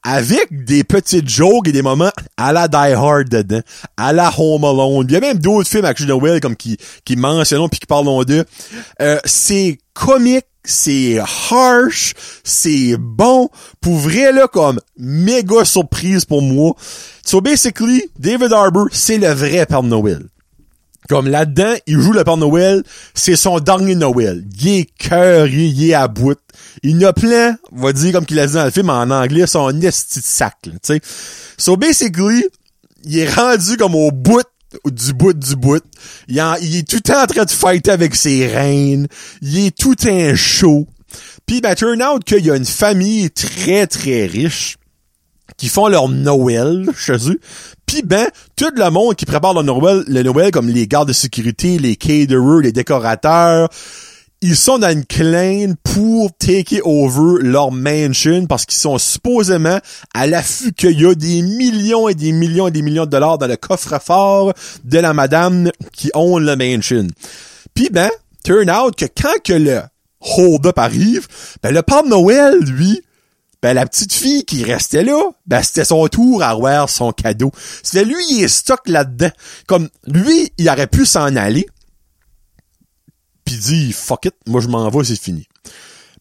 avec 0.06 0.66
des 0.66 0.84
petites 0.84 1.28
jokes 1.28 1.68
et 1.68 1.72
des 1.72 1.82
moments 1.82 2.12
à 2.38 2.54
la 2.54 2.68
Die 2.68 2.94
Hard 2.94 3.28
dedans, 3.28 3.62
à 3.98 4.14
la 4.14 4.32
Home 4.38 4.64
Alone. 4.64 5.08
Il 5.10 5.14
y 5.14 5.16
a 5.16 5.20
même 5.20 5.40
d'autres 5.40 5.68
films 5.68 5.86
avec 5.86 6.00
Noël 6.02 6.40
comme 6.40 6.56
qui, 6.56 6.78
qui 7.04 7.16
mentionnent 7.16 7.70
puis 7.70 7.80
qui 7.80 7.88
parlent 7.88 8.24
d'eux. 8.26 8.46
Euh, 9.02 9.20
c'est 9.26 9.80
comique, 9.94 10.46
c'est 10.64 11.18
harsh, 11.50 12.14
c'est 12.44 12.98
bon. 13.00 13.50
Pour 13.82 13.96
vrai, 13.96 14.32
là, 14.32 14.48
comme 14.48 14.80
méga 14.98 15.66
surprise 15.66 16.24
pour 16.24 16.44
moi. 16.44 16.76
So 17.26 17.42
basically, 17.42 18.04
David 18.20 18.54
Harbour, 18.54 18.88
c'est 18.92 19.18
le 19.18 19.30
vrai 19.30 19.66
Père 19.66 19.82
Noël. 19.82 20.22
Comme 21.10 21.28
là-dedans, 21.28 21.74
il 21.86 22.00
joue 22.00 22.14
le 22.14 22.24
Père 22.24 22.38
Noël, 22.38 22.84
c'est 23.14 23.36
son 23.36 23.60
dernier 23.60 23.96
Noël. 23.96 24.44
Il 24.60 24.68
est 24.70 24.90
cœur, 24.98 25.48
il 25.48 25.90
est 25.90 25.94
à 25.94 26.08
bout. 26.08 26.40
Il 26.84 27.04
a 27.06 27.14
plein, 27.14 27.58
on 27.72 27.82
va 27.82 27.94
dire 27.94 28.14
comme 28.14 28.26
qu'il 28.26 28.40
a 28.40 28.48
dit 28.48 28.54
dans 28.54 28.66
le 28.66 28.72
film 28.72 28.90
en 28.90 29.10
anglais, 29.10 29.46
son 29.48 29.70
esti 29.82 30.20
de 30.20 30.26
sac, 30.26 30.58
tu 30.64 30.72
sais. 30.82 31.02
So 31.58 31.78
basically, 31.78 32.46
il 33.04 33.18
est 33.20 33.30
rendu 33.30 33.78
comme 33.78 33.96
au 33.96 34.12
bout 34.12 34.44
du 34.86 35.14
bout 35.14 35.34
du 35.34 35.56
bout. 35.56 35.84
Il, 36.28 36.40
est 36.40 36.88
tout 36.88 36.98
le 36.98 37.02
temps 37.02 37.24
en 37.24 37.28
train 37.28 37.46
de 37.46 37.52
fighter 37.52 37.92
avec 37.92 38.16
ses 38.16 38.48
reines. 38.48 39.08
Il 39.42 39.68
est 39.68 39.78
tout 39.78 39.96
un 40.06 40.36
show. 40.36 40.88
Puis 41.46 41.62
ben, 41.62 41.76
turn 41.76 42.02
out 42.02 42.24
qu'il 42.24 42.46
y 42.46 42.52
a 42.52 42.56
une 42.56 42.66
famille 42.66 43.30
très 43.32 43.88
très 43.88 44.26
riche 44.26 44.78
qui 45.58 45.70
font 45.70 45.88
leur 45.88 46.10
Noël 46.10 46.86
chez 46.98 47.30
eux. 47.30 47.40
Puis 47.86 48.02
ben, 48.02 48.28
tout 48.56 48.72
le 48.76 48.90
monde 48.90 49.16
qui 49.16 49.26
prépare 49.26 49.54
le 49.54 49.62
Noël, 49.62 50.04
le 50.08 50.24
Noël 50.24 50.52
comme 50.52 50.68
les 50.68 50.88
gardes 50.88 51.08
de 51.08 51.14
sécurité, 51.14 51.78
les 51.80 51.96
caterers, 51.96 52.62
les 52.62 52.72
décorateurs, 52.72 53.70
ils 54.42 54.56
sont 54.56 54.78
dans 54.78 54.92
une 54.92 55.06
claim 55.06 55.74
pour 55.84 56.32
take 56.38 56.82
over 56.84 57.42
leur 57.42 57.72
mansion 57.72 58.46
parce 58.46 58.66
qu'ils 58.66 58.78
sont 58.78 58.98
supposément 58.98 59.80
à 60.14 60.28
l'affût 60.28 60.74
qu'il 60.74 61.00
y 61.00 61.06
a 61.06 61.16
des 61.16 61.42
millions 61.42 62.10
et 62.10 62.16
des 62.16 62.32
millions 62.32 62.68
et 62.68 62.72
des 62.72 62.82
millions 62.82 63.06
de 63.06 63.12
dollars 63.12 63.38
dans 63.38 63.48
le 63.48 63.56
coffre-fort 63.56 64.54
de 64.84 65.00
la 65.00 65.14
madame 65.14 65.72
qui 65.94 66.12
ont 66.14 66.38
le 66.38 66.56
mansion. 66.56 67.08
Puis 67.74 67.90
ben, 67.92 68.10
turn 68.44 68.70
out 68.70 68.96
que 68.96 69.06
quand 69.06 69.42
que 69.44 69.54
le 69.54 69.82
hold-up 70.20 70.78
arrive, 70.78 71.28
ben 71.64 71.74
le 71.74 71.82
Père 71.82 72.06
Noël, 72.06 72.60
lui, 72.60 73.02
ben 73.66 73.74
la 73.74 73.88
petite 73.88 74.14
fille 74.14 74.46
qui 74.46 74.64
restait 74.64 75.04
là, 75.04 75.20
ben 75.48 75.64
c'était 75.64 75.86
son 75.86 76.08
tour 76.08 76.44
à 76.44 76.54
voir 76.54 76.88
son 76.88 77.12
cadeau. 77.12 77.52
C'était 77.82 78.06
lui, 78.06 78.24
il 78.30 78.44
est 78.44 78.48
stock 78.48 78.82
là-dedans. 78.86 79.32
Comme 79.66 79.90
lui, 80.06 80.54
il 80.60 80.70
aurait 80.70 80.86
pu 80.86 81.04
s'en 81.08 81.36
aller, 81.36 81.66
puis 83.44 83.56
dit 83.56 83.92
fuck 83.92 84.26
it, 84.26 84.36
moi 84.46 84.62
je 84.62 84.68
m'en 84.68 84.88
vais, 84.92 85.04
c'est 85.04 85.20
fini. 85.20 85.48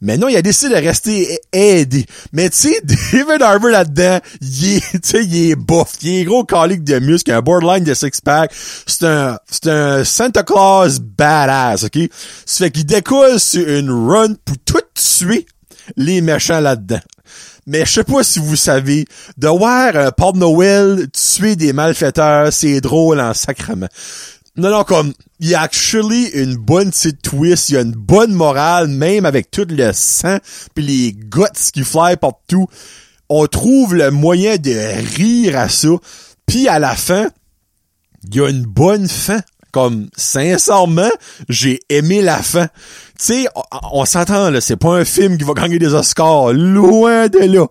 Mais 0.01 0.17
non, 0.17 0.29
il 0.29 0.37
a 0.37 0.41
décidé 0.41 0.75
de 0.75 0.81
rester 0.81 1.39
aidé. 1.53 2.07
Mais 2.33 2.49
tu 2.49 2.57
sais, 2.57 2.81
David 3.13 3.43
Harbour 3.43 3.69
là-dedans, 3.69 4.21
il 4.41 4.77
est, 4.77 5.13
il 5.13 5.51
est 5.51 5.55
buff, 5.55 5.93
il 6.01 6.21
est 6.21 6.25
gros 6.25 6.45
calique 6.45 6.83
de 6.83 6.99
muscles, 6.99 7.31
un 7.31 7.43
borderline 7.43 7.85
de 7.85 7.93
six-pack. 7.93 8.55
C'est 8.87 9.05
un, 9.05 9.39
c'est 9.51 9.69
un 9.69 10.03
Santa 10.03 10.45
Claus 10.45 10.99
badass, 10.99 11.85
ok? 11.85 12.09
Ça 12.47 12.65
fait 12.65 12.71
qu'il 12.71 12.87
découle 12.87 13.39
sur 13.39 13.69
une 13.69 13.91
run 13.91 14.33
pour 14.47 14.57
tout 14.65 14.81
tuer 14.95 15.45
les 15.99 16.23
méchants 16.23 16.61
là-dedans. 16.61 17.01
Mais 17.67 17.87
je 17.87 17.93
sais 17.93 18.05
pas 18.05 18.23
si 18.23 18.39
vous 18.39 18.57
savez, 18.57 19.07
de 19.39 19.49
voir 19.49 19.97
un 19.97 20.11
Père 20.11 20.35
Noël 20.35 21.07
tuer 21.11 21.57
des 21.57 21.73
malfaiteurs, 21.73 22.53
c'est 22.53 22.81
drôle 22.81 23.21
en 23.21 23.33
sacrement. 23.35 23.89
Non, 24.57 24.71
non, 24.71 24.85
comme, 24.85 25.13
il 25.41 25.49
y 25.49 25.55
a 25.55 25.63
actually 25.63 26.29
une 26.29 26.55
bonne 26.55 26.91
petite 26.91 27.23
twist, 27.23 27.71
il 27.71 27.75
y 27.75 27.77
a 27.77 27.81
une 27.81 27.93
bonne 27.93 28.33
morale, 28.33 28.87
même 28.87 29.27
avec 29.27 29.51
tout 29.51 29.67
le 29.69 29.91
sang, 29.93 30.39
puis 30.75 30.85
les 30.85 31.13
guts 31.13 31.73
qui 31.73 31.83
fly 31.83 32.17
partout. 32.17 32.69
On 33.29 33.47
trouve 33.47 33.95
le 33.95 34.11
moyen 34.11 34.57
de 34.57 35.17
rire 35.17 35.59
à 35.59 35.69
ça. 35.69 35.89
Puis 36.47 36.69
à 36.69 36.79
la 36.79 36.95
fin, 36.95 37.29
il 38.23 38.37
y 38.37 38.41
a 38.41 38.49
une 38.49 38.65
bonne 38.65 39.09
fin. 39.09 39.41
Comme, 39.75 40.07
sincèrement, 40.17 41.11
j'ai 41.49 41.81
aimé 41.89 42.23
la 42.23 42.41
fin. 42.45 42.69
Tu 43.19 43.43
sais, 43.43 43.47
on, 43.91 44.05
s'entend, 44.05 44.51
là, 44.51 44.61
c'est 44.61 44.77
pas 44.77 44.95
un 44.95 45.05
film 45.05 45.37
qui 45.37 45.43
va 45.43 45.53
gagner 45.53 45.81
des 45.81 45.95
Oscars, 45.95 46.53
loin 46.53 47.27
de 47.27 47.41
là. 47.41 47.67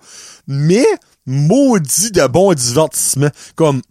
Mais, 0.45 0.85
maudit 1.25 2.11
de 2.11 2.27
bon 2.27 2.53
divertissement. 2.53 3.29
Comme, 3.55 3.81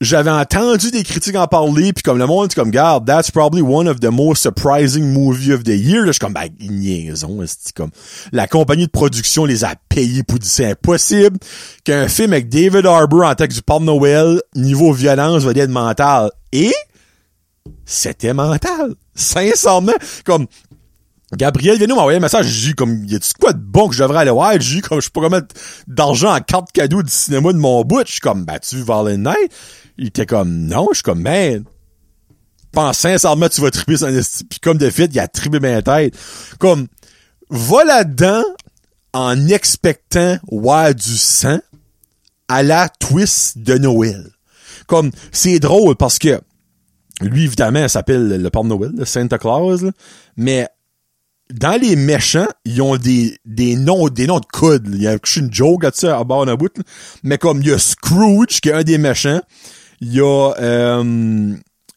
j'avais 0.00 0.30
entendu 0.30 0.90
des 0.90 1.02
critiques 1.02 1.36
en 1.36 1.46
parler, 1.46 1.92
puis 1.92 2.02
comme 2.02 2.16
le 2.16 2.26
monde, 2.26 2.54
comme, 2.54 2.70
garde, 2.70 3.06
that's 3.06 3.30
probably 3.30 3.60
one 3.60 3.86
of 3.86 4.00
the 4.00 4.10
most 4.10 4.40
surprising 4.40 5.04
movies 5.12 5.52
of 5.52 5.62
the 5.64 5.76
year. 5.76 6.00
Là, 6.00 6.06
je 6.06 6.12
suis 6.12 6.20
comme, 6.20 6.32
ben, 6.32 6.48
niaison, 6.58 7.38
c'est 7.46 7.74
comme, 7.74 7.90
la 8.32 8.46
compagnie 8.46 8.86
de 8.86 8.90
production 8.90 9.44
les 9.44 9.62
a 9.62 9.74
payés 9.90 10.22
pour 10.22 10.38
dire, 10.38 10.50
c'est 10.50 10.70
impossible 10.70 11.36
qu'un 11.84 12.08
film 12.08 12.32
avec 12.32 12.48
David 12.48 12.86
Harbour 12.86 13.26
en 13.26 13.34
que 13.34 13.44
du 13.44 13.60
Père 13.60 13.80
Noël, 13.80 14.40
niveau 14.54 14.94
violence, 14.94 15.42
va 15.42 15.52
être 15.52 15.68
mental. 15.68 16.30
Et, 16.52 16.72
c'était 17.84 18.34
mental. 18.34 18.94
Sincèrement, 19.14 19.92
comme 20.24 20.46
Gabriel 21.34 21.76
vient 21.76 21.88
nous 21.88 21.96
m'envoyer 21.96 22.18
un 22.18 22.20
message, 22.20 22.46
j'ai 22.46 22.72
comme 22.72 23.04
y 23.04 23.14
a-tu 23.14 23.32
quoi 23.40 23.52
de 23.52 23.58
bon 23.58 23.88
que 23.88 23.94
je 23.94 24.02
devrais 24.02 24.20
aller 24.20 24.30
voir? 24.30 24.60
J'ai 24.60 24.80
comme 24.80 25.00
je 25.00 25.10
pourrais 25.10 25.28
mettre 25.28 25.54
d'argent 25.88 26.34
en 26.34 26.40
carte 26.40 26.70
cadeau 26.72 27.02
du 27.02 27.10
cinéma 27.10 27.52
de 27.52 27.58
mon 27.58 27.82
bout. 27.84 28.06
Je 28.06 28.12
suis 28.12 28.20
comme 28.20 28.44
bah 28.44 28.58
tu 28.60 28.76
le 28.76 29.16
Night? 29.16 29.52
Il 29.98 30.08
était 30.08 30.26
comme 30.26 30.66
non, 30.66 30.88
je 30.90 30.96
suis 30.96 31.02
comme 31.02 31.22
man. 31.22 31.64
Pense 32.70 32.98
sincèrement 32.98 33.48
tu 33.48 33.60
vas 33.60 33.70
triper 33.70 33.96
son 33.96 34.06
Puis 34.48 34.60
comme 34.60 34.78
de 34.78 34.90
fait, 34.90 35.06
il 35.06 35.18
a 35.18 35.26
tripé 35.26 35.58
ma 35.58 35.82
tête. 35.82 36.16
Comme 36.58 36.86
va 37.50 37.84
là-dedans 37.84 38.44
en 39.12 39.48
expectant 39.48 40.38
ouais 40.48 40.94
du 40.94 41.16
sang 41.16 41.58
à 42.48 42.62
la 42.62 42.88
twist 42.88 43.58
de 43.58 43.78
Noël. 43.78 44.30
Comme 44.86 45.10
c'est 45.32 45.58
drôle 45.58 45.96
parce 45.96 46.18
que 46.18 46.40
lui, 47.20 47.44
évidemment, 47.44 47.80
il 47.80 47.90
s'appelle 47.90 48.42
le 48.42 48.50
Père 48.50 48.64
Noël, 48.64 48.92
le 48.96 49.04
Santa 49.04 49.38
Claus, 49.38 49.84
mais 50.36 50.68
dans 51.52 51.80
les 51.80 51.96
méchants, 51.96 52.48
ils 52.64 52.82
ont 52.82 52.96
des, 52.96 53.38
des 53.44 53.76
noms, 53.76 54.08
des 54.08 54.26
noms 54.26 54.40
de 54.40 54.46
code. 54.46 54.88
Il 54.92 55.02
y 55.02 55.06
a 55.06 55.16
une 55.36 55.52
joke 55.52 55.84
là-dessus 55.84 56.08
à 56.08 56.22
bord 56.24 56.44
d'un 56.44 56.56
bout. 56.56 56.72
Mais 57.22 57.38
comme 57.38 57.62
il 57.62 57.68
y 57.68 57.72
a 57.72 57.78
Scrooge, 57.78 58.60
qui 58.60 58.68
est 58.68 58.72
un 58.72 58.82
des 58.82 58.98
méchants. 58.98 59.40
Il 60.00 60.12
y 60.12 60.20
a 60.20 60.52
euh, 60.60 61.54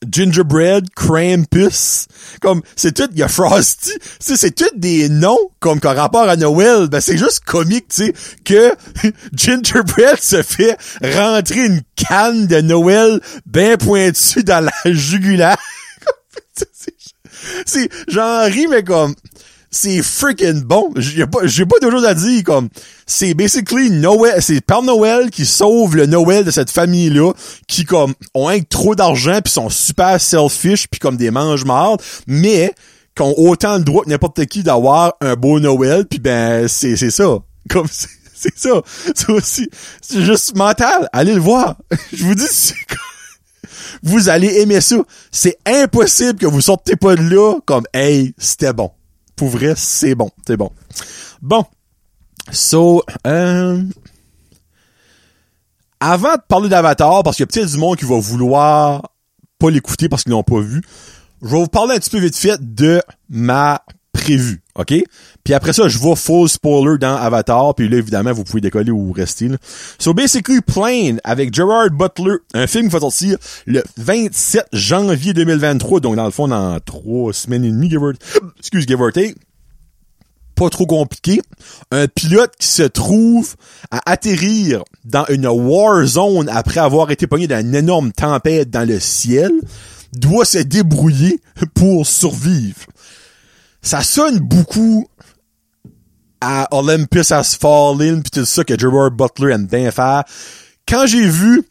Gingerbread, 0.08 0.90
Krampus. 0.96 2.08
Comme, 2.42 2.62
c'est 2.76 2.94
tout, 2.94 3.10
il 3.12 3.20
y 3.20 3.24
a 3.24 3.28
Frosty. 3.28 3.92
c'est 4.20 4.56
tout 4.56 4.70
des 4.76 5.10
noms, 5.10 5.38
comme 5.60 5.80
qu'en 5.80 5.94
rapport 5.94 6.30
à 6.30 6.38
Noël, 6.38 6.88
ben 6.88 7.02
c'est 7.02 7.18
juste 7.18 7.42
comique, 7.42 7.90
tu 7.90 8.06
sais, 8.06 8.14
que 8.46 8.72
Gingerbread 9.34 10.20
se 10.20 10.42
fait 10.42 10.78
rentrer 11.04 11.66
une 11.66 11.82
canne 11.96 12.48
de 12.48 12.62
Noël 12.62 13.20
bien 13.46 13.78
pointue 13.78 14.44
dans 14.44 14.64
la 14.64 14.94
jugulaire. 14.94 15.58
c'est, 17.66 17.90
j'en 18.08 18.46
ris, 18.46 18.68
mais 18.68 18.84
comme, 18.84 19.14
c'est 19.72 20.02
freaking 20.02 20.62
bon. 20.62 20.92
J'ai 20.96 21.28
pas, 21.28 21.40
j'ai 21.44 21.66
pas 21.66 21.80
de 21.80 21.90
choses 21.90 22.06
à 22.06 22.14
dire, 22.14 22.44
comme, 22.44 22.70
c'est 23.06 23.34
basically 23.34 23.92
Noël, 23.92 24.42
c'est 24.42 24.62
Père 24.62 24.82
Noël 24.82 25.30
qui 25.30 25.46
sauve 25.46 25.96
le 25.96 26.06
Noël 26.06 26.44
de 26.44 26.52
cette 26.52 26.72
famille-là, 26.72 27.34
qui, 27.68 27.86
comme, 27.86 28.14
ont 28.34 28.48
un 28.48 28.62
trop 28.62 28.96
d'argent 28.96 29.40
pis 29.42 29.52
sont 29.52 29.70
super 29.70 30.20
selfish 30.20 30.88
pis 30.88 31.00
comme 31.00 31.18
des 31.18 31.32
mange-mardes, 31.32 32.02
mais, 32.28 32.74
qui 33.16 33.22
ont 33.22 33.38
autant 33.38 33.80
de 33.80 33.84
droit 33.84 34.04
que 34.04 34.10
n'importe 34.10 34.46
qui 34.46 34.64
d'avoir 34.64 35.14
un 35.22 35.36
beau 35.36 35.60
Noël 35.60 36.06
pis 36.06 36.20
ben, 36.20 36.68
c'est, 36.68 36.96
c'est 36.96 37.12
ça. 37.12 37.38
Comme, 37.70 37.88
c'est, 38.34 38.58
ça. 38.58 38.82
C'est 39.14 39.30
aussi, 39.30 39.70
c'est 40.02 40.24
juste 40.24 40.56
mental. 40.56 41.08
Allez 41.14 41.36
le 41.36 41.42
voir. 41.42 41.76
Je 42.14 42.24
vous 42.24 42.34
dis, 42.34 42.48
c'est 42.50 42.74
vous 44.02 44.30
allez 44.30 44.62
aimer 44.62 44.82
ça. 44.82 44.98
C'est 45.32 45.58
impossible 45.66 46.40
que 46.40 46.46
vous 46.46 46.62
sortez 46.62 46.96
pas 46.96 47.16
de 47.16 47.22
là 47.22 47.60
comme 47.66 47.84
hey, 47.94 48.34
c'était 48.38 48.74
bon. 48.74 48.92
C'est 49.78 50.16
bon, 50.16 50.30
c'est 50.46 50.58
bon. 50.58 50.72
Bon. 51.42 51.66
So, 52.52 53.04
euh, 53.28 53.84
avant 56.00 56.36
de 56.36 56.42
parler 56.48 56.70
d'Avatar, 56.70 57.24
parce 57.24 57.36
qu'il 57.36 57.44
y 57.44 57.46
a 57.46 57.48
peut-être 57.48 57.72
du 57.72 57.78
monde 57.78 57.98
qui 57.98 58.06
va 58.06 58.20
vouloir 58.20 59.12
pas 59.60 59.70
l'écouter 59.70 60.10
parce 60.10 60.24
qu'ils 60.24 60.32
l'ont 60.32 60.44
pas 60.44 60.60
vu, 60.60 60.82
je 61.42 61.48
vais 61.48 61.58
vous 61.58 61.68
parler 61.68 61.96
un 61.96 62.00
petit 62.00 62.10
peu 62.10 62.20
vite 62.20 62.36
fait 62.36 62.58
de 62.60 63.02
ma 63.30 63.84
prévue, 64.14 64.62
OK? 64.80 64.94
Puis 65.44 65.54
après 65.54 65.74
ça, 65.74 65.90
je 65.90 65.98
vois 65.98 66.16
full 66.16 66.48
spoiler 66.48 66.98
dans 66.98 67.16
Avatar, 67.16 67.76
puis 67.76 67.90
là, 67.90 67.98
évidemment, 67.98 68.32
vous 68.32 68.46
pouvez 68.46 68.62
décoller 68.62 68.92
ou 68.92 69.12
rester. 69.12 69.50
Là. 69.50 69.58
So, 70.00 70.14
basically, 70.14 70.62
Plane, 70.62 71.20
avec 71.26 71.54
Gerard 71.54 71.90
Butler, 71.92 72.38
un 72.54 72.66
film 72.66 72.88
qui 72.88 72.94
va 72.94 73.00
sortir 73.02 73.38
le 73.66 73.84
27 73.98 74.68
janvier 74.72 75.34
2023, 75.34 76.00
donc 76.00 76.16
dans 76.16 76.26
le 76.26 76.32
fond, 76.32 76.48
dans 76.48 76.80
trois 76.80 77.34
semaines 77.34 77.66
et 77.66 77.72
demie, 77.72 77.90
give 77.90 78.00
excuse, 78.58 78.86
give 78.88 78.98
pas 80.56 80.70
trop 80.70 80.86
compliqué. 80.86 81.42
Un 81.92 82.08
pilote 82.08 82.52
qui 82.60 82.68
se 82.68 82.84
trouve 82.84 83.56
à 83.92 84.12
atterrir 84.12 84.84
dans 85.06 85.26
une 85.30 85.48
war 85.48 86.06
zone 86.06 86.50
après 86.50 86.82
avoir 86.82 87.12
été 87.12 87.28
pogné 87.28 87.48
dans 87.48 87.62
une 87.62 87.76
énorme 87.76 88.12
tempête 88.12 88.70
dans 88.70 88.86
le 88.88 89.00
ciel. 89.00 89.52
doit 90.12 90.44
se 90.44 90.58
débrouiller 90.58 91.40
pour 91.76 92.06
survivre. 92.06 92.82
Ça 93.82 94.02
sonne 94.04 94.40
beaucoup 94.40 95.08
à 96.42 96.68
Olympus 96.72 97.32
Has 97.32 97.58
Fallen 97.60 98.24
pis 98.24 98.32
tout 98.32 98.46
ça 98.46 98.64
que 98.64 98.78
Gerard 98.78 99.12
Butler 99.12 99.54
aime 99.54 99.68
bien 99.68 99.92
faire. 99.92 100.24
Quand 100.88 101.06
j'ai 101.06 101.28
vu 101.28 101.64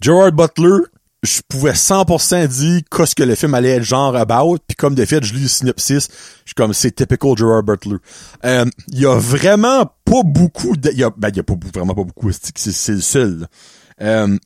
Gerard 0.00 0.32
Butler, 0.32 0.84
je 1.22 1.40
pouvais 1.48 1.72
100% 1.72 2.48
dire 2.48 2.82
qu'est-ce 2.90 3.14
que 3.14 3.22
le 3.22 3.34
film 3.34 3.54
allait 3.54 3.70
être 3.70 3.82
genre 3.82 4.14
about, 4.14 4.58
puis 4.66 4.76
comme 4.76 4.94
de 4.94 5.04
fait, 5.04 5.24
je 5.24 5.32
lis 5.34 5.42
le 5.42 5.48
synopsis, 5.48 6.08
je 6.44 6.50
suis 6.50 6.54
comme 6.54 6.74
c'est 6.74 6.94
typical 6.94 7.36
Gerard 7.36 7.62
Butler. 7.62 7.96
Euh, 8.44 8.66
il 8.88 9.00
y 9.00 9.06
a 9.06 9.18
vraiment 9.18 9.86
pas 10.04 10.22
beaucoup 10.22 10.76
de, 10.76 10.90
y 10.90 11.02
a, 11.02 11.10
ben, 11.16 11.30
y 11.34 11.40
a 11.40 11.42
pas, 11.42 11.54
vraiment 11.72 11.94
pas 11.94 12.04
beaucoup, 12.04 12.30
c'est, 12.30 12.56
c'est 12.56 12.92
le 12.92 13.00
seul. 13.00 13.46
Euh, 14.02 14.38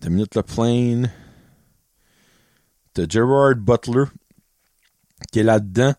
deux 0.00 0.10
minutes 0.10 0.36
le 0.36 0.42
plane 0.42 1.10
de 2.94 3.06
Gerard 3.08 3.56
Butler 3.56 4.04
qui 5.32 5.40
est 5.40 5.44
là-dedans. 5.44 5.94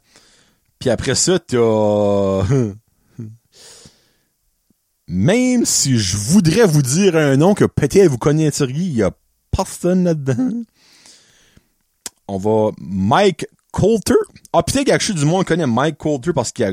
Puis 0.80 0.90
après 0.90 1.16
ça, 1.16 1.40
t'as... 1.40 2.44
Même 5.08 5.66
si 5.66 5.98
je 5.98 6.18
voudrais 6.18 6.68
vous 6.68 6.84
dire 6.84 7.16
un 7.16 7.36
nom 7.36 7.56
que 7.56 7.66
peut-être 7.66 8.10
vous 8.10 8.20
connaîtriez, 8.20 8.86
il 8.86 8.96
y 8.96 9.04
a 9.04 9.12
personne 9.52 10.04
là-dedans. 10.04 10.64
On 12.28 12.38
va... 12.38 12.72
Mike 12.80 13.48
Coulter. 13.72 14.14
Ah, 14.54 14.64
peut-être 14.64 14.86
qu'actually 14.86 15.20
du 15.20 15.26
monde 15.26 15.46
connaît 15.46 15.68
Mike 15.68 15.98
Coulter 15.98 16.32
parce 16.34 16.52
qu'il 16.52 16.66
a 16.66 16.72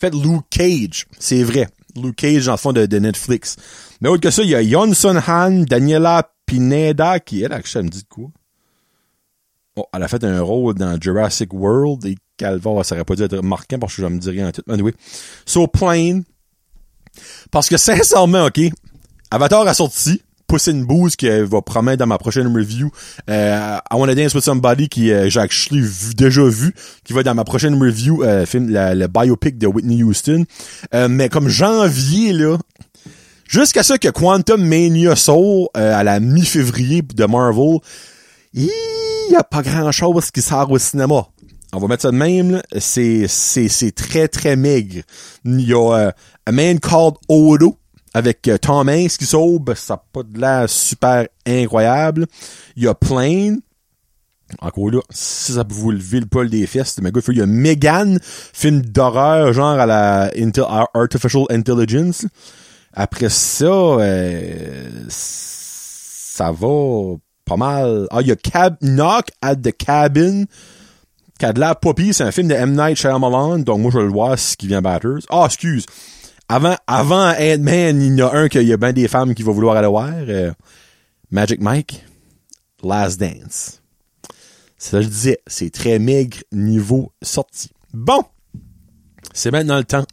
fait 0.00 0.14
Luke 0.14 0.46
Cage. 0.50 1.06
C'est 1.18 1.42
vrai. 1.42 1.68
Luke 1.96 2.16
Cage, 2.16 2.48
en 2.48 2.56
fond, 2.56 2.72
de, 2.72 2.98
Netflix. 2.98 3.56
Mais 4.00 4.08
autre 4.08 4.22
que 4.22 4.30
ça, 4.30 4.42
il 4.42 4.50
y 4.50 4.54
a 4.54 4.62
Johnson 4.62 5.20
Han, 5.26 5.64
Daniela 5.68 6.30
Pineda, 6.46 7.20
qui, 7.20 7.42
elle, 7.42 7.52
actually, 7.52 7.80
elle 7.80 7.84
me 7.86 7.90
dit 7.90 8.04
quoi? 8.04 8.30
Oh, 9.76 9.86
elle 9.92 10.02
a 10.02 10.08
fait 10.08 10.22
un 10.22 10.40
rôle 10.40 10.74
dans 10.74 11.00
Jurassic 11.00 11.52
World 11.52 12.06
et 12.06 12.16
Calva, 12.36 12.84
ça 12.84 12.94
aurait 12.94 13.04
pas 13.04 13.16
dû 13.16 13.22
être 13.22 13.42
marquant 13.42 13.78
parce 13.78 13.96
que 13.96 14.02
je 14.02 14.06
me 14.06 14.18
dis 14.18 14.30
rien 14.30 14.48
en 14.48 14.52
tout. 14.52 14.62
Anyway. 14.68 14.92
So, 15.46 15.66
Plane. 15.66 16.24
Parce 17.50 17.68
que 17.68 17.76
sincèrement, 17.76 18.46
ok, 18.46 18.60
Avatar 19.30 19.66
a 19.66 19.74
sorti. 19.74 20.22
Puss 20.46 20.68
in 20.68 20.82
Boots 20.82 21.16
qui 21.16 21.28
va 21.28 21.62
promettre 21.62 21.98
dans 21.98 22.06
ma 22.06 22.18
prochaine 22.18 22.54
review. 22.54 22.90
Euh, 23.30 23.78
I 23.90 23.94
Wanna 23.94 24.14
Dance 24.14 24.34
With 24.34 24.44
Somebody 24.44 24.88
qui 24.88 25.10
euh, 25.10 25.28
j'ai 25.30 25.40
actually 25.40 25.80
vu, 25.80 26.14
déjà 26.14 26.44
vu, 26.44 26.74
qui 27.02 27.14
va 27.14 27.22
dans 27.22 27.34
ma 27.34 27.44
prochaine 27.44 27.80
review, 27.82 28.22
euh, 28.22 28.44
film, 28.44 28.68
le 28.70 29.06
biopic 29.06 29.56
de 29.56 29.66
Whitney 29.66 30.02
Houston. 30.02 30.44
Euh, 30.94 31.08
mais 31.08 31.30
comme 31.30 31.48
janvier, 31.48 32.34
là, 32.34 32.58
jusqu'à 33.48 33.82
ce 33.82 33.94
que 33.94 34.08
Quantum 34.08 34.62
Mania 34.62 35.16
Soul 35.16 35.68
euh, 35.76 35.98
à 35.98 36.04
la 36.04 36.20
mi-février 36.20 37.02
de 37.02 37.24
Marvel, 37.24 37.78
il 39.28 39.32
y 39.32 39.36
a 39.36 39.44
pas 39.44 39.62
grand 39.62 39.92
chose 39.92 40.30
qui 40.30 40.42
sort 40.42 40.70
au 40.70 40.78
cinéma 40.78 41.26
on 41.74 41.80
va 41.80 41.88
mettre 41.88 42.02
ça 42.02 42.10
de 42.10 42.16
même, 42.16 42.62
c'est, 42.78 43.26
c'est, 43.28 43.68
c'est 43.68 43.92
très, 43.92 44.28
très 44.28 44.56
maigre. 44.56 45.02
Il 45.44 45.60
y 45.60 45.74
a 45.74 45.92
euh, 45.92 46.10
A 46.46 46.52
Man 46.52 46.78
Called 46.78 47.14
Odo 47.28 47.76
avec 48.12 48.46
euh, 48.46 48.58
Tom 48.58 48.88
qui 48.88 49.26
sauve, 49.26 49.74
ça 49.74 49.94
n'a 49.94 50.02
pas 50.12 50.22
de 50.22 50.38
l'air 50.38 50.68
super 50.68 51.26
incroyable. 51.46 52.26
Il 52.76 52.84
y 52.84 52.86
a 52.86 52.94
Plane, 52.94 53.60
encore 54.60 54.90
là, 54.90 55.00
si 55.10 55.52
ça 55.52 55.64
vous 55.68 55.90
lever 55.90 56.20
le 56.20 56.26
poil 56.26 56.48
des 56.48 56.66
fesses, 56.66 56.98
mais. 57.02 57.10
Il 57.28 57.38
y 57.38 57.42
a 57.42 57.46
Megan, 57.46 58.20
film 58.22 58.82
d'horreur, 58.82 59.52
genre 59.52 59.80
à 59.80 59.86
la 59.86 60.30
Artificial 60.94 61.44
Intelligence. 61.50 62.26
Après 62.92 63.30
ça, 63.30 63.64
euh, 63.66 64.88
ça 65.08 66.52
va 66.52 67.16
pas 67.44 67.56
mal. 67.56 68.06
Ah, 68.10 68.20
il 68.20 68.28
y 68.28 68.32
a 68.32 68.70
Knock 68.80 69.30
at 69.42 69.56
the 69.56 69.72
Cabin 69.76 70.44
Cadla 71.38 71.74
Poppy, 71.74 72.14
c'est 72.14 72.22
un 72.22 72.30
film 72.30 72.48
de 72.48 72.54
M. 72.54 72.74
Night 72.76 72.96
Shyamalan, 72.96 73.58
donc 73.60 73.80
moi 73.80 73.90
je 73.92 73.98
vais 73.98 74.04
le 74.04 74.10
voir 74.10 74.38
ce 74.38 74.56
qui 74.56 74.68
vient 74.68 74.80
Batters. 74.80 75.20
Ah, 75.30 75.44
excuse. 75.46 75.84
Avant, 76.48 76.76
avant 76.86 77.30
Ant-Man, 77.32 78.00
il 78.00 78.16
y 78.16 78.22
en 78.22 78.28
a 78.28 78.36
un 78.36 78.48
qu'il 78.48 78.62
y 78.62 78.72
a 78.72 78.76
bien 78.76 78.92
des 78.92 79.08
femmes 79.08 79.34
qui 79.34 79.42
vont 79.42 79.52
vouloir 79.52 79.76
aller 79.76 79.88
voir. 79.88 80.10
Euh, 80.12 80.52
Magic 81.30 81.60
Mike, 81.60 82.04
Last 82.82 83.18
Dance. 83.18 83.82
Ça 84.78 85.00
je 85.00 85.08
disais, 85.08 85.38
c'est 85.46 85.70
très 85.70 85.98
maigre 85.98 86.38
niveau 86.52 87.12
sortie. 87.22 87.70
Bon, 87.92 88.22
c'est 89.32 89.50
maintenant 89.50 89.78
le 89.78 89.84
temps. 89.84 90.06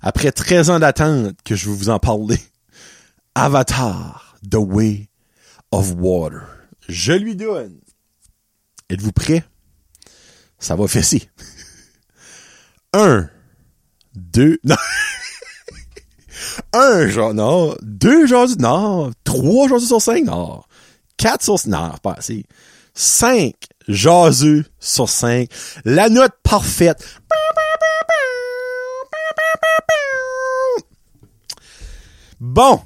Après 0.00 0.30
13 0.30 0.70
ans 0.70 0.78
d'attente 0.78 1.34
que 1.44 1.56
je 1.56 1.68
vais 1.68 1.74
vous 1.74 1.88
en 1.88 1.98
parler. 1.98 2.38
Avatar, 3.34 4.36
The 4.48 4.56
Way 4.56 5.07
of 5.72 5.92
Water. 5.98 6.42
Je 6.88 7.12
lui 7.12 7.36
donne. 7.36 7.80
Êtes-vous 8.90 9.12
prêts? 9.12 9.44
ça 10.58 10.74
va 10.76 10.88
fesser. 10.88 11.28
Un, 12.92 13.28
deux, 14.14 14.58
non. 14.64 14.76
un 16.72 17.06
genre, 17.06 17.34
non. 17.34 17.76
Deux 17.82 18.26
jours, 18.26 18.46
non. 18.58 19.12
Trois 19.24 19.68
jours 19.68 19.80
sur 19.80 20.00
cinq, 20.00 20.24
non. 20.24 20.62
Quatre 21.18 21.42
sur, 21.44 21.56
non, 21.66 21.92
pas 22.02 22.14
assez. 22.14 22.46
Cinq 22.94 23.54
jaseux 23.88 24.64
sur 24.80 25.08
cinq. 25.08 25.50
La 25.84 26.08
note 26.08 26.32
parfaite. 26.42 27.04
Bon. 32.40 32.80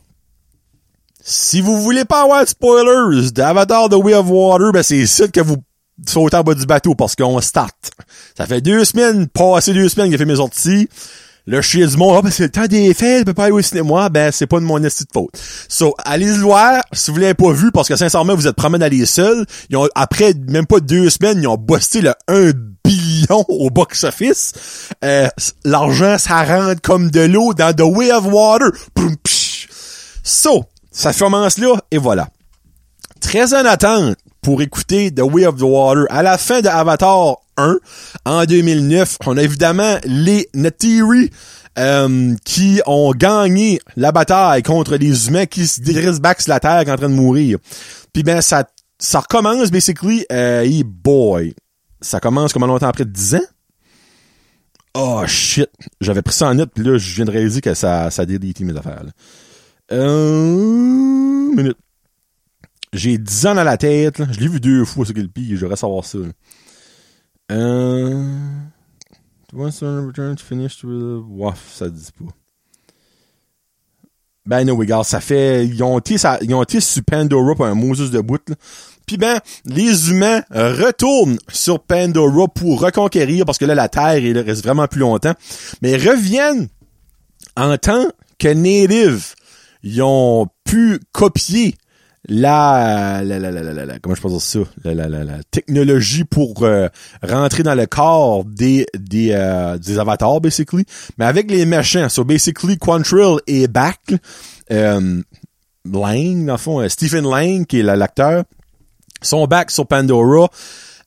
Si 1.25 1.61
vous 1.61 1.81
voulez 1.81 2.05
pas 2.05 2.23
avoir 2.23 2.43
de 2.43 2.49
spoilers 2.49 3.31
d'Avatar 3.31 3.89
The 3.89 3.95
Way 3.95 4.15
of 4.15 4.27
Water, 4.29 4.73
ben 4.73 4.83
c'est 4.83 4.97
ici 4.97 5.31
que 5.31 5.41
vous 5.41 5.57
sauter 6.07 6.37
en 6.37 6.43
bas 6.43 6.55
du 6.55 6.67
bateau 6.67 6.97
parce 6.97 7.15
qu'on 7.15 7.41
start. 7.41 7.77
Ça 8.37 8.47
fait 8.47 8.61
deux 8.61 8.85
semaines, 8.85 9.29
passé 9.29 9.73
deux 9.73 9.89
semaines 9.89 10.07
que 10.07 10.13
j'ai 10.13 10.19
fait 10.19 10.25
mes 10.25 10.37
sorties. 10.37 10.89
Le 11.47 11.61
chien 11.61 11.87
du 11.87 11.97
monde, 11.97 12.17
ah, 12.19 12.23
ben, 12.23 12.31
c'est 12.31 12.45
le 12.45 12.51
temps 12.51 12.67
des 12.67 12.95
fêtes, 12.95 13.21
je 13.21 13.25
peux 13.25 13.35
pas 13.35 13.45
aller 13.45 13.53
au 13.53 13.63
cinéma. 13.63 14.09
Ben, 14.09 14.31
c'est 14.33 14.47
pas 14.47 14.59
de 14.61 14.65
mon 14.65 14.83
esti 14.83 15.05
de 15.05 15.11
faute. 15.13 15.31
So, 15.69 15.95
allez 16.05 16.27
le 16.27 16.41
voir, 16.41 16.83
si 16.93 17.11
vous 17.11 17.19
l'avez 17.19 17.35
pas 17.35 17.53
vu, 17.53 17.73
parce 17.73 17.89
que 17.89 17.97
sincèrement, 17.97 18.35
vous 18.37 18.47
êtes 18.47 18.55
promené 18.55 18.81
d'aller 18.81 19.07
seul. 19.07 19.45
Ils 19.69 19.77
ont, 19.77 19.89
après 19.97 20.35
même 20.49 20.67
pas 20.67 20.79
deux 20.79 21.11
semaines, 21.11 21.41
ils 21.41 21.49
ont 21.49 21.57
bossé 21.57 22.01
le 22.01 22.15
1 22.29 22.53
billion 22.85 23.45
au 23.49 23.71
box-office. 23.71 24.53
Euh, 25.05 25.29
l'argent, 25.65 26.17
ça 26.19 26.45
rentre 26.45 26.81
comme 26.81 27.11
de 27.11 27.21
l'eau 27.21 27.55
dans 27.55 27.73
The 27.73 27.83
Way 27.83 28.13
of 28.13 28.27
Water. 28.27 28.69
So, 30.23 30.67
ça 30.93 31.13
commence 31.13 31.59
là, 31.59 31.75
et 31.91 31.99
voilà. 31.99 32.29
Très 33.21 33.55
en 33.55 33.65
attente, 33.65 34.17
pour 34.43 34.61
écouter 34.61 35.13
The 35.13 35.23
Way 35.23 35.47
of 35.47 35.57
the 35.57 35.63
Water. 35.63 36.05
À 36.11 36.23
la 36.23 36.37
fin 36.37 36.61
de 36.61 36.69
Avatar 36.69 37.39
1, 37.57 37.79
en 38.25 38.45
2009, 38.45 39.19
on 39.27 39.37
a 39.37 39.43
évidemment 39.43 39.99
les 40.05 40.49
Natiri 40.53 41.31
euh, 41.79 42.35
qui 42.45 42.81
ont 42.87 43.13
gagné 43.13 43.81
la 43.97 44.13
bataille 44.13 44.63
contre 44.63 44.97
les 44.97 45.29
humains 45.29 45.47
qui 45.47 45.67
se 45.67 45.81
dirigent 45.81 46.21
back 46.21 46.41
sur 46.41 46.53
la 46.53 46.61
Terre 46.61 46.83
en 46.87 46.97
train 46.97 47.09
de 47.09 47.15
mourir. 47.15 47.59
Puis 48.13 48.23
ben, 48.25 48.41
ça, 48.43 48.65
ça 48.99 49.21
recommence, 49.21 49.71
basically, 49.71 50.27
euh, 50.31 50.83
boy. 50.85 51.55
Ça 52.01 52.21
commence 52.21 52.53
comment 52.53 52.67
longtemps 52.67 52.89
après 52.89 53.05
10 53.05 53.37
ans? 53.37 53.41
Oh 54.95 55.23
shit. 55.27 55.71
J'avais 56.01 56.21
pris 56.21 56.35
ça 56.35 56.49
en 56.49 56.55
note, 56.55 56.71
puis 56.75 56.85
là, 56.85 56.99
je 56.99 57.15
viens 57.15 57.25
de 57.25 57.61
que 57.61 57.75
ça, 57.75 58.11
ça 58.11 58.23
a 58.23 58.27
délité 58.27 58.65
mes 58.65 58.77
affaires. 58.77 59.05
Là. 59.05 59.11
Euh. 59.93 60.82
J'ai 63.03 63.19
10 63.19 63.47
ans 63.47 63.55
dans 63.57 63.65
la 63.65 63.77
tête. 63.77 64.23
Je 64.31 64.39
l'ai 64.39 64.47
vu 64.47 64.61
deux 64.61 64.85
fois, 64.85 65.05
ce 65.05 65.11
qu'il 65.11 65.29
pire. 65.29 65.59
J'aurais 65.59 65.75
savoir 65.75 66.05
ça. 66.05 66.19
Euh... 67.51 68.25
Once 69.53 69.83
on 69.83 70.07
return 70.07 70.37
to 70.37 70.45
finish. 70.45 70.85
Waf, 70.85 71.73
ça 71.75 71.89
dit 71.89 72.11
pas. 72.17 72.33
Ben 74.47 74.65
non, 74.65 74.77
regarde, 74.77 75.05
ça 75.05 75.21
fait... 75.21 75.67
Ils 75.67 75.83
ont 75.83 75.99
été, 75.99 76.17
sur 76.81 77.03
Pandora 77.03 77.57
pour 77.57 77.67
un 77.67 77.75
Moses 77.75 78.13
de 78.13 78.21
bout. 78.21 78.55
Puis 79.05 79.17
ben, 79.17 79.41
les 79.65 80.11
humains 80.11 80.45
retournent 80.51 81.39
sur 81.49 81.81
Pandora 81.81 82.47
pour 82.47 82.83
reconquérir, 82.83 83.45
parce 83.47 83.59
que 83.59 83.65
là, 83.65 83.75
la 83.75 83.89
Terre, 83.89 84.19
il 84.19 84.39
reste 84.39 84.63
vraiment 84.63 84.87
plus 84.87 85.01
longtemps. 85.01 85.35
Mais 85.81 85.97
reviennent 85.97 86.69
en 87.57 87.77
tant 87.79 88.07
que 88.39 88.47
Native. 88.47 89.35
Ils 89.83 90.03
ont 90.03 90.47
pu 90.65 91.01
copier 91.11 91.75
la, 92.29 93.23
la, 93.25 93.39
la, 93.39 93.51
la, 93.51 93.63
la, 93.63 93.99
comment 93.99 94.15
je 94.15 94.23
peux 94.23 94.29
dire 94.29 94.41
ça, 94.41 94.61
la, 94.85 94.95
la, 94.95 95.09
la, 95.09 95.25
la 95.25 95.43
technologie 95.51 96.25
pour 96.25 96.63
euh, 96.63 96.89
rentrer 97.23 97.65
dans 97.65 97.75
le 97.75 97.87
corps 97.87 98.45
des 98.45 98.87
des 98.97 99.31
euh, 99.33 99.77
des 99.79 99.99
avatars 99.99 100.41
basically, 100.41 100.85
mais 101.19 101.25
avec 101.25 101.51
les 101.51 101.67
méchants. 101.67 102.09
So 102.09 102.25
basically, 102.25 102.79
Quantrill 102.79 103.39
est 103.47 103.67
back. 103.67 104.15
Euh, 104.71 105.21
Lang, 105.85 106.47
dans 106.47 106.53
le 106.53 106.59
fond, 106.59 106.81
euh, 106.81 106.89
Stephen 106.89 107.25
Lang 107.29 107.67
qui 107.67 107.81
est 107.81 107.83
l'acteur, 107.83 108.45
sont 109.21 109.47
back 109.47 109.73
sur 109.73 109.87
Pandora. 109.87 110.49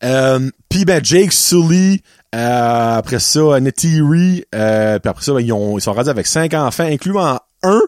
Euh, 0.04 0.49
puis 0.67 0.84
ben 0.84 1.04
Jake 1.04 1.32
Sully, 1.32 2.01
euh, 2.36 2.97
après 2.97 3.19
ça, 3.19 3.58
Netiri, 3.62 4.43
puis 4.51 4.60
après 4.62 5.23
ça, 5.23 5.34
ben, 5.34 5.39
ils, 5.39 5.54
ont, 5.54 5.78
ils 5.78 5.82
sont 5.82 5.93
rendus 5.93 6.10
avec 6.10 6.28
cinq 6.28 6.54
enfants, 6.54 6.84
incluant 6.84 7.39
un 7.63 7.82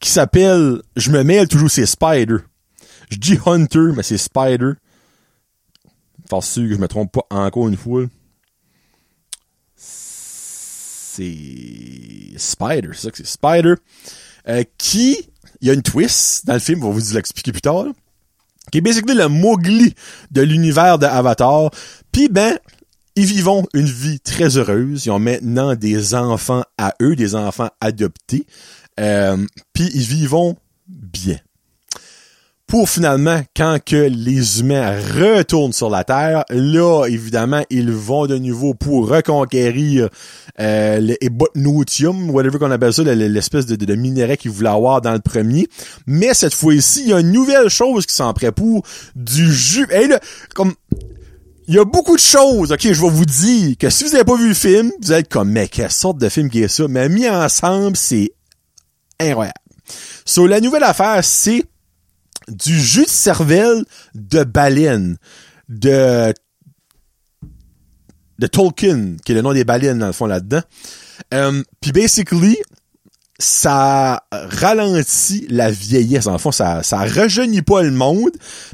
qui 0.00 0.08
s'appelle, 0.10 0.80
je 0.96 1.10
me 1.10 1.22
mêle 1.22 1.46
toujours, 1.46 1.70
c'est 1.70 1.84
Spider. 1.84 2.36
Je 3.10 3.16
dis 3.16 3.38
Hunter, 3.44 3.92
mais 3.96 4.02
c'est 4.02 4.18
Spider. 4.18 4.72
Faire 6.28 6.42
sûr 6.42 6.68
que 6.68 6.74
je 6.74 6.78
me 6.78 6.88
trompe 6.88 7.12
pas 7.12 7.26
encore 7.30 7.68
une 7.68 7.76
fois. 7.76 8.04
C'est 9.76 11.22
Spider, 12.36 12.90
c'est 12.94 13.02
ça 13.02 13.10
que 13.10 13.16
c'est 13.18 13.26
Spider. 13.26 13.74
Euh, 14.48 14.64
qui, 14.78 15.16
il 15.60 15.68
y 15.68 15.70
a 15.70 15.74
une 15.74 15.82
twist 15.82 16.46
dans 16.46 16.54
le 16.54 16.58
film, 16.58 16.82
on 16.84 16.90
va 16.90 16.98
vous 16.98 17.14
l'expliquer 17.14 17.52
plus 17.52 17.60
tard. 17.60 17.86
qui 18.72 18.78
est 18.78 18.80
basically 18.80 19.14
le 19.14 19.28
Mowgli 19.28 19.94
de 20.30 20.42
l'univers 20.42 20.98
de 20.98 21.06
Avatar. 21.06 21.70
Puis 22.12 22.28
ben, 22.28 22.58
ils 23.16 23.26
vivent 23.26 23.48
une 23.74 23.86
vie 23.86 24.20
très 24.20 24.56
heureuse. 24.56 25.06
Ils 25.06 25.10
ont 25.10 25.18
maintenant 25.18 25.74
des 25.74 26.14
enfants 26.14 26.64
à 26.78 26.94
eux, 27.00 27.16
des 27.16 27.34
enfants 27.34 27.70
adoptés. 27.80 28.46
Euh, 28.98 29.36
Puis 29.72 29.90
ils 29.94 30.02
vivent 30.02 30.54
bien. 30.88 31.38
Pour 32.66 32.88
finalement, 32.88 33.40
quand 33.54 33.78
que 33.84 34.08
les 34.08 34.60
humains 34.60 34.98
retournent 34.98 35.74
sur 35.74 35.90
la 35.90 36.02
Terre, 36.02 36.44
là, 36.48 37.04
évidemment, 37.06 37.62
ils 37.68 37.92
vont 37.92 38.26
de 38.26 38.38
nouveau 38.38 38.74
pour 38.74 39.08
reconquérir 39.08 40.08
euh, 40.60 40.98
le 40.98 41.22
Ebotnotium, 41.22 42.30
whatever 42.30 42.58
qu'on 42.58 42.70
appelle 42.70 42.92
ça, 42.92 43.02
l'espèce 43.02 43.66
de, 43.66 43.76
de, 43.76 43.94
minerai 43.94 44.38
qu'ils 44.38 44.50
voulaient 44.50 44.70
avoir 44.70 45.02
dans 45.02 45.12
le 45.12 45.20
premier. 45.20 45.68
Mais 46.06 46.32
cette 46.32 46.54
fois-ci, 46.54 47.02
il 47.02 47.08
y 47.10 47.12
a 47.12 47.20
une 47.20 47.32
nouvelle 47.32 47.68
chose 47.68 48.06
qui 48.06 48.14
s'en 48.14 48.32
pour 48.32 48.82
du 49.14 49.52
jus. 49.52 49.86
Là, 49.86 50.18
comme 50.54 50.74
il 51.66 51.74
y 51.74 51.78
a 51.78 51.84
beaucoup 51.84 52.16
de 52.16 52.20
choses, 52.20 52.72
ok, 52.72 52.80
je 52.80 53.00
vais 53.00 53.10
vous 53.10 53.24
dire 53.24 53.76
que 53.78 53.90
si 53.90 54.04
vous 54.04 54.14
avez 54.14 54.24
pas 54.24 54.36
vu 54.36 54.48
le 54.48 54.54
film, 54.54 54.90
vous 55.00 55.12
allez 55.12 55.20
être 55.20 55.28
comme, 55.28 55.50
mais 55.50 55.68
quelle 55.68 55.90
sorte 55.90 56.18
de 56.18 56.28
film 56.28 56.50
qui 56.50 56.62
est 56.62 56.68
ça? 56.68 56.88
Mais 56.88 57.08
mis 57.08 57.28
ensemble, 57.28 57.96
c'est 57.96 58.32
incroyable. 59.20 59.58
So, 60.24 60.46
la 60.46 60.60
nouvelle 60.60 60.84
affaire, 60.84 61.22
c'est 61.22 61.64
du 62.48 62.78
jus 62.78 63.04
de 63.04 63.10
cervelle 63.10 63.84
de 64.14 64.44
baleine 64.44 65.16
de 65.68 66.32
de 68.38 68.46
Tolkien, 68.48 69.16
qui 69.24 69.32
est 69.32 69.34
le 69.36 69.42
nom 69.42 69.52
des 69.52 69.64
baleines 69.64 69.98
dans 70.00 70.08
le 70.08 70.12
fond 70.12 70.26
là-dedans. 70.26 70.60
Euh, 71.32 71.62
Puis 71.80 71.92
basically, 71.92 72.58
ça 73.38 74.22
ralentit 74.30 75.46
la 75.50 75.70
vieillesse. 75.70 76.28
En 76.28 76.38
fond, 76.38 76.52
ça, 76.52 76.84
ça 76.84 76.98
rajeunit 76.98 77.62
pas 77.62 77.82
le 77.82 77.90
monde, 77.90 78.30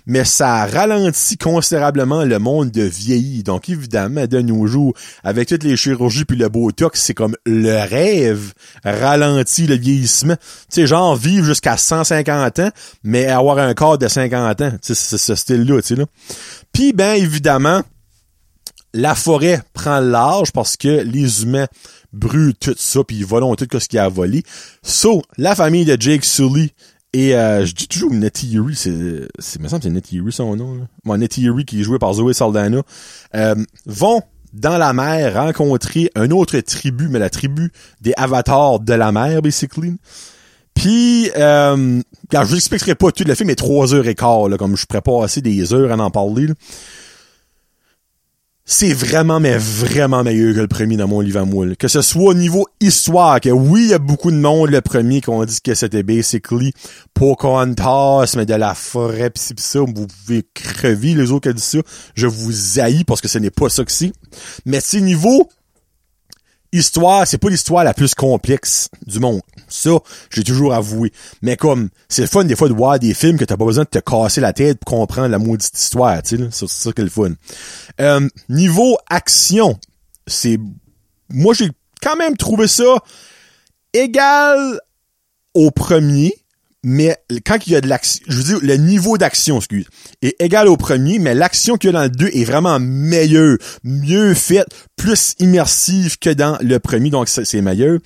mais 0.06 0.24
ça 0.24 0.66
ralentit 0.66 1.38
considérablement 1.38 2.24
le 2.24 2.38
monde 2.38 2.70
de 2.70 2.82
vieillir. 2.82 3.42
Donc, 3.42 3.70
évidemment, 3.70 4.26
de 4.26 4.40
nos 4.40 4.66
jours, 4.66 4.94
avec 5.24 5.48
toutes 5.48 5.64
les 5.64 5.76
chirurgies 5.76 6.26
puis 6.26 6.36
le 6.36 6.48
Botox, 6.48 7.00
c'est 7.00 7.14
comme 7.14 7.36
le 7.46 7.88
rêve 7.88 8.52
ralentit 8.84 9.66
le 9.66 9.76
vieillissement. 9.76 10.36
Tu 10.36 10.82
sais, 10.82 10.86
genre 10.86 11.16
vivre 11.16 11.46
jusqu'à 11.46 11.78
150 11.78 12.58
ans, 12.58 12.70
mais 13.02 13.26
avoir 13.26 13.58
un 13.58 13.72
corps 13.72 13.96
de 13.96 14.08
50 14.08 14.60
ans. 14.60 14.72
C'est 14.82 14.94
ce 14.94 15.34
style-là, 15.34 15.80
tu 15.80 15.88
sais, 15.88 15.94
là. 15.94 16.04
Puis, 16.72 16.92
ben, 16.92 17.14
évidemment, 17.14 17.82
la 18.92 19.14
forêt 19.14 19.62
prend 19.72 20.00
large 20.00 20.52
parce 20.52 20.76
que 20.76 20.88
les 20.88 21.44
humains 21.44 21.66
brûlent 22.12 22.54
tout 22.54 22.74
ça, 22.76 23.04
puis 23.04 23.16
ils 23.16 23.26
volent 23.26 23.54
tout 23.54 23.66
ce 23.78 23.88
qu'il 23.88 23.98
a 23.98 24.04
à 24.04 24.08
voler. 24.08 24.42
So, 24.82 25.22
la 25.36 25.54
famille 25.54 25.84
de 25.84 25.96
Jake 26.00 26.24
Sully 26.24 26.72
et 27.12 27.34
euh, 27.34 27.66
je 27.66 27.74
dis 27.74 27.88
toujours 27.88 28.12
Nettie 28.12 28.54
Erie, 28.54 28.76
c'est, 28.76 28.92
c'est, 29.38 29.60
me 29.60 29.66
semble 29.66 29.82
c'est 29.82 29.90
Nettie 29.90 30.18
Erie 30.18 30.32
son 30.32 30.54
nom. 30.54 30.74
Là. 30.74 30.82
Bon, 31.04 31.16
Nettie 31.16 31.44
Erie 31.44 31.64
qui 31.64 31.80
est 31.80 31.82
joué 31.82 31.98
par 31.98 32.14
Zoe 32.14 32.32
Saldana, 32.32 32.82
euh, 33.34 33.54
vont 33.86 34.22
dans 34.52 34.78
la 34.78 34.92
mer 34.92 35.34
rencontrer 35.34 36.10
un 36.14 36.30
autre 36.30 36.58
tribu, 36.60 37.08
mais 37.08 37.18
la 37.18 37.30
tribu 37.30 37.72
des 38.00 38.12
avatars 38.16 38.80
de 38.80 38.92
la 38.92 39.10
mer, 39.12 39.42
basically. 39.42 39.96
Puis, 40.74 41.30
euh, 41.36 42.00
je 42.32 42.38
vous 42.38 42.56
expliquerai 42.56 42.94
pas 42.94 43.10
tout 43.10 43.24
le 43.24 43.34
film 43.34 43.50
est 43.50 43.56
trois 43.56 43.92
heures 43.92 44.06
et 44.06 44.14
quart, 44.14 44.48
là, 44.48 44.56
comme 44.56 44.76
je 44.76 44.86
pas 44.86 45.24
assez 45.24 45.40
des 45.40 45.72
heures 45.74 45.90
à 45.90 45.96
en 46.02 46.10
parler. 46.10 46.46
Là 46.48 46.54
c'est 48.72 48.92
vraiment, 48.92 49.40
mais 49.40 49.58
vraiment 49.58 50.22
meilleur 50.22 50.54
que 50.54 50.60
le 50.60 50.68
premier 50.68 50.96
dans 50.96 51.08
mon 51.08 51.20
livre 51.20 51.40
à 51.40 51.44
moule. 51.44 51.76
Que 51.76 51.88
ce 51.88 52.02
soit 52.02 52.22
au 52.22 52.34
niveau 52.34 52.68
histoire, 52.80 53.40
que 53.40 53.48
oui, 53.48 53.82
il 53.82 53.90
y 53.90 53.94
a 53.94 53.98
beaucoup 53.98 54.30
de 54.30 54.36
monde, 54.36 54.70
le 54.70 54.80
premier, 54.80 55.20
qu'on 55.20 55.44
dit 55.44 55.60
que 55.60 55.74
c'était 55.74 56.04
basically 56.04 56.72
Pocahontas, 57.12 58.34
mais 58.36 58.46
de 58.46 58.54
la 58.54 58.74
forêt, 58.74 59.30
pis, 59.30 59.54
pis 59.54 59.62
ça, 59.62 59.80
vous 59.80 60.06
pouvez 60.06 60.46
crever 60.54 61.14
les 61.14 61.32
autres 61.32 61.50
qui 61.50 61.56
dit 61.56 61.60
ça. 61.60 61.78
Je 62.14 62.28
vous 62.28 62.78
haïs 62.78 63.02
parce 63.02 63.20
que 63.20 63.26
ce 63.26 63.38
n'est 63.38 63.50
pas 63.50 63.68
ça 63.68 63.84
que 63.84 63.90
c'est. 63.90 64.12
Mais 64.66 64.78
c'est 64.80 65.00
niveau 65.00 65.48
histoire, 66.72 67.26
c'est 67.26 67.38
pas 67.38 67.48
l'histoire 67.48 67.84
la 67.84 67.94
plus 67.94 68.14
complexe 68.14 68.88
du 69.06 69.20
monde. 69.20 69.40
Ça, 69.68 69.90
j'ai 70.30 70.44
toujours 70.44 70.74
avoué. 70.74 71.12
Mais 71.42 71.56
comme, 71.56 71.90
c'est 72.08 72.22
le 72.22 72.28
fun 72.28 72.44
des 72.44 72.56
fois 72.56 72.68
de 72.68 72.74
voir 72.74 72.98
des 72.98 73.14
films 73.14 73.38
que 73.38 73.44
t'as 73.44 73.56
pas 73.56 73.64
besoin 73.64 73.84
de 73.84 73.88
te 73.88 73.98
casser 73.98 74.40
la 74.40 74.52
tête 74.52 74.78
pour 74.78 74.98
comprendre 74.98 75.28
la 75.28 75.38
maudite 75.38 75.76
histoire, 75.76 76.22
tu 76.22 76.36
sais, 76.36 76.48
c'est 76.50 76.68
ça 76.68 76.92
qui 76.92 77.00
est 77.00 77.04
le 77.04 77.10
fun. 77.10 77.32
Euh, 78.00 78.28
niveau 78.48 78.98
action, 79.08 79.78
c'est, 80.26 80.58
moi 81.28 81.54
j'ai 81.54 81.70
quand 82.02 82.16
même 82.16 82.36
trouvé 82.36 82.68
ça 82.68 82.96
égal 83.92 84.80
au 85.54 85.70
premier, 85.70 86.34
mais 86.82 87.16
quand 87.44 87.66
il 87.66 87.72
y 87.72 87.76
a 87.76 87.80
de 87.80 87.88
l'action, 87.88 88.24
je 88.26 88.36
veux 88.36 88.44
dire, 88.44 88.58
le 88.62 88.76
niveau 88.76 89.18
d'action, 89.18 89.58
excuse, 89.58 89.86
est 90.22 90.34
égal 90.40 90.66
au 90.68 90.76
premier, 90.76 91.18
mais 91.18 91.34
l'action 91.34 91.76
qu'il 91.76 91.88
y 91.88 91.90
a 91.90 91.92
dans 91.92 92.04
le 92.04 92.10
2 92.10 92.30
est 92.32 92.44
vraiment 92.44 92.80
meilleure, 92.80 93.58
mieux 93.84 94.32
faite, 94.34 94.68
plus 94.96 95.34
immersive 95.38 96.18
que 96.18 96.30
dans 96.30 96.56
le 96.62 96.78
premier, 96.78 97.10
donc 97.10 97.28
c'est 97.28 97.60
meilleur. 97.60 97.98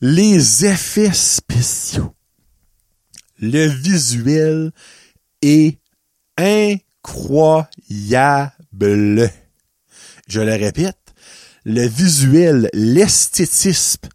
Les 0.00 0.64
effets 0.66 1.12
spéciaux. 1.12 2.14
Le 3.38 3.66
visuel 3.66 4.72
est 5.40 5.78
incroyable. 6.36 7.70
Je 10.26 10.40
le 10.40 10.52
répète, 10.52 10.96
le 11.64 11.86
visuel, 11.86 12.68
l'esthétisme, 12.72 14.08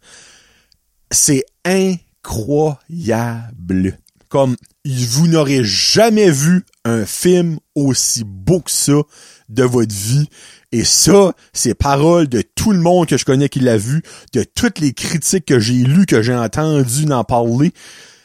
c'est 1.10 1.44
incroyable 1.64 2.05
incroyable. 2.26 3.98
Comme 4.28 4.56
vous 4.84 5.28
n'aurez 5.28 5.64
jamais 5.64 6.30
vu 6.30 6.64
un 6.84 7.06
film 7.06 7.58
aussi 7.74 8.24
beau 8.24 8.60
que 8.60 8.70
ça 8.70 9.00
de 9.48 9.62
votre 9.62 9.94
vie. 9.94 10.28
Et 10.72 10.84
ça, 10.84 11.32
c'est 11.52 11.74
paroles 11.74 12.28
de 12.28 12.42
tout 12.42 12.72
le 12.72 12.80
monde 12.80 13.06
que 13.06 13.16
je 13.16 13.24
connais 13.24 13.48
qui 13.48 13.60
l'a 13.60 13.76
vu, 13.76 14.02
de 14.32 14.42
toutes 14.42 14.80
les 14.80 14.92
critiques 14.92 15.46
que 15.46 15.60
j'ai 15.60 15.74
lues, 15.74 16.06
que 16.06 16.22
j'ai 16.22 16.34
entendues 16.34 17.10
en 17.12 17.24
parler. 17.24 17.72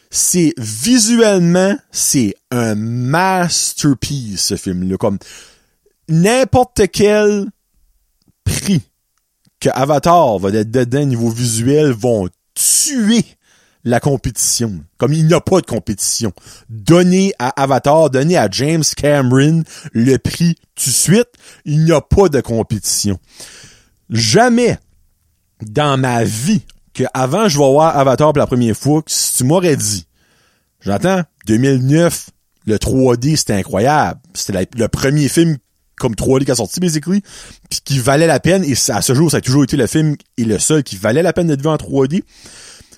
C'est 0.09 0.53
visuellement, 0.57 1.77
c'est 1.91 2.35
un 2.49 2.75
masterpiece, 2.75 4.41
ce 4.41 4.57
film-là. 4.57 4.97
Comme 4.97 5.19
n'importe 6.09 6.81
quel 6.91 7.45
prix 8.43 8.81
que 9.59 9.69
Avatar 9.69 10.39
va 10.39 10.49
être 10.49 10.71
dedans 10.71 11.05
niveau 11.05 11.29
visuel 11.29 11.91
vont 11.91 12.27
tuer 12.55 13.23
la 13.83 13.99
compétition. 13.99 14.83
Comme 14.97 15.13
il 15.13 15.25
n'y 15.25 15.33
a 15.33 15.41
pas 15.41 15.61
de 15.61 15.65
compétition. 15.65 16.31
Donnez 16.69 17.33
à 17.39 17.49
Avatar, 17.61 18.09
donnez 18.09 18.37
à 18.37 18.47
James 18.51 18.83
Cameron 18.95 19.63
le 19.93 20.17
prix 20.17 20.55
tout 20.75 20.89
de 20.89 20.95
suite, 20.95 21.29
il 21.65 21.83
n'y 21.83 21.91
a 21.91 22.01
pas 22.01 22.29
de 22.29 22.41
compétition. 22.41 23.19
Jamais 24.09 24.77
dans 25.61 25.97
ma 25.97 26.23
vie 26.23 26.61
que 26.93 27.03
avant 27.13 27.47
je 27.47 27.57
vais 27.57 27.69
voir 27.69 27.97
Avatar 27.97 28.33
pour 28.33 28.39
la 28.39 28.47
première 28.47 28.75
fois, 28.75 29.01
si 29.07 29.37
tu 29.37 29.43
m'aurais 29.43 29.77
dit, 29.77 30.05
j'entends, 30.81 31.21
2009, 31.47 32.29
le 32.67 32.77
3D 32.77 33.35
c'était 33.35 33.53
incroyable. 33.53 34.19
C'était 34.33 34.67
le 34.75 34.87
premier 34.87 35.27
film 35.27 35.57
comme 36.01 36.15
3D 36.15 36.45
qui 36.45 36.51
a 36.51 36.55
sorti, 36.55 36.79
basically, 36.79 37.21
puis 37.69 37.79
qui 37.85 37.99
valait 37.99 38.25
la 38.25 38.39
peine, 38.39 38.63
et 38.63 38.73
à 38.89 39.01
ce 39.03 39.13
jour, 39.13 39.29
ça 39.29 39.37
a 39.37 39.41
toujours 39.41 39.63
été 39.63 39.77
le 39.77 39.85
film 39.85 40.15
et 40.35 40.45
le 40.45 40.57
seul 40.57 40.81
qui 40.83 40.97
valait 40.97 41.21
la 41.21 41.31
peine 41.31 41.47
d'être 41.47 41.61
vu 41.61 41.67
en 41.67 41.75
3D. 41.75 42.23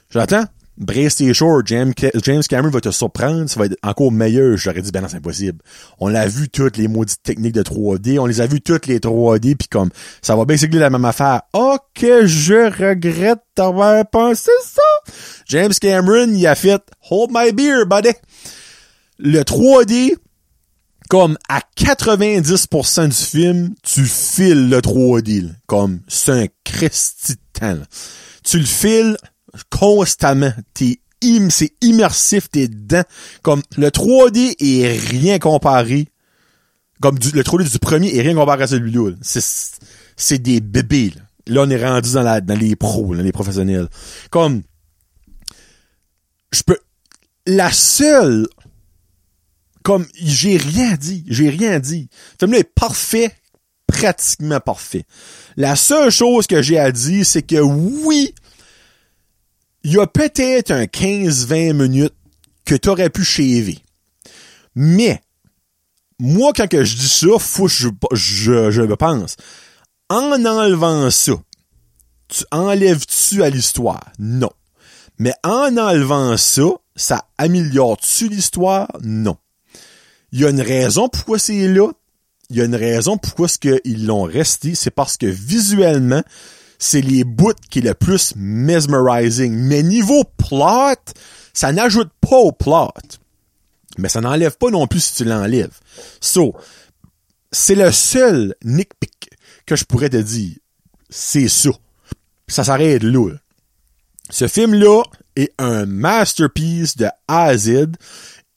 J'attends, 0.09 0.45
Brace 0.77 1.17
tes 1.17 1.31
James, 1.33 1.93
James 2.23 2.41
Cameron 2.49 2.71
va 2.71 2.81
te 2.81 2.89
surprendre, 2.89 3.47
ça 3.47 3.59
va 3.59 3.67
être 3.67 3.77
encore 3.83 4.11
meilleur. 4.11 4.57
J'aurais 4.57 4.81
dit, 4.81 4.91
ben 4.91 5.01
non, 5.01 5.07
c'est 5.07 5.17
impossible. 5.17 5.59
On 5.99 6.07
l'a 6.07 6.27
vu 6.27 6.49
toutes 6.49 6.77
les 6.77 6.87
maudites 6.87 7.21
techniques 7.21 7.53
de 7.53 7.61
3D, 7.61 8.17
on 8.17 8.25
les 8.25 8.41
a 8.41 8.47
vu 8.47 8.59
toutes 8.59 8.87
les 8.87 8.99
3D, 8.99 9.55
puis 9.55 9.67
comme, 9.67 9.89
ça 10.21 10.35
va 10.35 10.45
basically 10.45 10.79
la 10.79 10.89
même 10.89 11.05
affaire. 11.05 11.43
Ok, 11.53 12.03
je 12.25 12.89
regrette 12.89 13.41
d'avoir 13.55 14.03
pensé 14.09 14.51
ça. 14.63 15.13
James 15.45 15.73
Cameron, 15.79 16.29
il 16.33 16.47
a 16.47 16.55
fait, 16.55 16.81
hold 17.11 17.29
my 17.31 17.51
beer, 17.51 17.85
buddy. 17.85 18.13
Le 19.19 19.41
3D, 19.41 20.15
comme 21.07 21.37
à 21.49 21.61
90% 21.77 23.09
du 23.09 23.13
film, 23.13 23.75
tu 23.83 24.05
files 24.05 24.69
le 24.69 24.79
3D, 24.79 25.51
comme, 25.67 25.99
c'est 26.07 26.31
un 26.31 26.47
christitan. 26.63 27.77
Tu 28.43 28.57
le 28.57 28.65
files 28.65 29.17
constamment. 29.69 30.51
T'es 30.73 30.99
c'est 31.49 31.73
immersif, 31.81 32.49
t'es 32.49 32.67
dedans. 32.67 33.03
Comme 33.41 33.61
le 33.77 33.89
3D 33.89 34.55
est 34.59 34.97
rien 35.09 35.39
comparé. 35.39 36.07
Comme 37.01 37.15
le 37.15 37.43
3D 37.43 37.71
du 37.71 37.79
premier 37.79 38.15
est 38.15 38.21
rien 38.21 38.35
comparé 38.35 38.63
à 38.63 38.67
celui-là. 38.67 39.11
C'est, 39.21 39.43
c'est 40.15 40.39
des 40.39 40.61
bébés. 40.61 41.13
Là. 41.47 41.63
on 41.63 41.69
est 41.69 41.85
rendu 41.85 42.11
dans, 42.13 42.59
les 42.59 42.75
pros, 42.75 43.15
dans 43.15 43.21
les 43.21 43.31
professionnels. 43.31 43.87
Comme, 44.29 44.63
je 46.51 46.63
peux, 46.63 46.77
la 47.45 47.71
seule 47.71 48.47
Comme, 49.83 50.05
j'ai 50.15 50.57
rien 50.57 50.95
dit. 50.95 51.25
J'ai 51.27 51.49
rien 51.49 51.79
dit. 51.79 52.09
Le 52.33 52.47
film-là 52.47 52.59
est 52.59 52.73
parfait. 52.73 53.31
Pratiquement 53.85 54.59
parfait. 54.59 55.03
La 55.55 55.75
seule 55.75 56.09
chose 56.09 56.47
que 56.47 56.61
j'ai 56.61 56.79
à 56.79 56.91
dire, 56.91 57.25
c'est 57.25 57.43
que 57.43 57.59
oui, 57.59 58.33
il 59.83 59.93
y 59.93 59.99
a 59.99 60.07
peut-être 60.07 60.71
un 60.71 60.85
15-20 60.85 61.73
minutes 61.73 62.15
que 62.65 62.75
t'aurais 62.75 63.09
pu 63.09 63.23
shaver. 63.23 63.79
Mais, 64.75 65.21
moi, 66.19 66.53
quand 66.55 66.67
que 66.67 66.83
je 66.83 66.95
dis 66.95 67.07
ça, 67.07 67.27
faut 67.39 67.67
je, 67.67 67.89
je, 68.13 68.71
je 68.71 68.81
le 68.81 68.95
pense. 68.95 69.35
En 70.09 70.31
enlevant 70.45 71.09
ça, 71.11 71.33
tu 72.29 72.43
enlèves-tu 72.51 73.43
à 73.43 73.49
l'histoire? 73.49 74.11
Non. 74.19 74.51
Mais 75.19 75.33
en 75.43 75.77
enlevant 75.77 76.37
ça, 76.37 76.63
ça 76.95 77.25
améliore-tu 77.37 78.29
l'histoire? 78.29 78.87
Non. 79.01 79.37
Il 80.31 80.41
y 80.41 80.45
a 80.45 80.49
une 80.49 80.61
raison 80.61 81.09
pourquoi 81.09 81.37
c'est 81.37 81.67
là. 81.67 81.91
Il 82.49 82.57
y 82.57 82.61
a 82.61 82.65
une 82.65 82.75
raison 82.75 83.17
pourquoi 83.17 83.47
ce 83.47 83.57
qu'ils 83.57 84.05
l'ont 84.05 84.23
resté. 84.23 84.75
C'est 84.75 84.91
parce 84.91 85.17
que 85.17 85.25
visuellement, 85.25 86.23
c'est 86.83 86.99
les 86.99 87.23
bouts 87.23 87.53
qui 87.69 87.79
est 87.79 87.83
le 87.83 87.93
plus 87.93 88.33
mesmerizing. 88.35 89.53
Mais 89.53 89.83
niveau 89.83 90.25
plot, 90.25 91.13
ça 91.53 91.71
n'ajoute 91.71 92.11
pas 92.19 92.35
au 92.35 92.51
plot. 92.51 92.91
Mais 93.97 94.09
ça 94.09 94.19
n'enlève 94.19 94.57
pas 94.57 94.69
non 94.69 94.85
plus 94.85 94.99
si 94.99 95.15
tu 95.15 95.23
l'enlèves. 95.23 95.79
So, 96.19 96.53
c'est 97.53 97.75
le 97.75 97.89
seul 97.93 98.55
nitpick 98.65 99.29
que 99.65 99.77
je 99.77 99.85
pourrais 99.85 100.09
te 100.09 100.17
dire. 100.17 100.57
C'est 101.09 101.47
ça. 101.47 101.69
Ça 102.49 102.65
s'arrête 102.65 103.03
là. 103.03 103.29
Ce 104.29 104.49
film-là 104.49 105.03
est 105.37 105.53
un 105.59 105.85
masterpiece 105.85 106.97
de 106.97 107.07
A. 107.29 107.53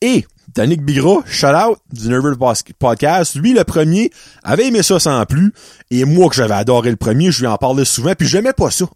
Et 0.00 0.26
Danick 0.54 0.82
Bigra, 0.82 1.22
shout 1.26 1.46
out 1.48 1.78
du 1.92 2.08
Nervous 2.08 2.36
Podcast, 2.78 3.34
lui 3.34 3.52
le 3.52 3.64
premier 3.64 4.10
avait 4.42 4.68
aimé 4.68 4.82
ça 4.82 4.98
sans 4.98 5.24
plus. 5.26 5.52
Et 5.90 6.04
moi 6.04 6.28
que 6.28 6.36
j'avais 6.36 6.54
adoré 6.54 6.90
le 6.90 6.96
premier, 6.96 7.30
je 7.30 7.40
lui 7.40 7.46
en 7.46 7.56
parlais 7.56 7.84
souvent, 7.84 8.14
puis 8.14 8.26
j'aimais 8.28 8.52
pas 8.52 8.70
ça. 8.70 8.86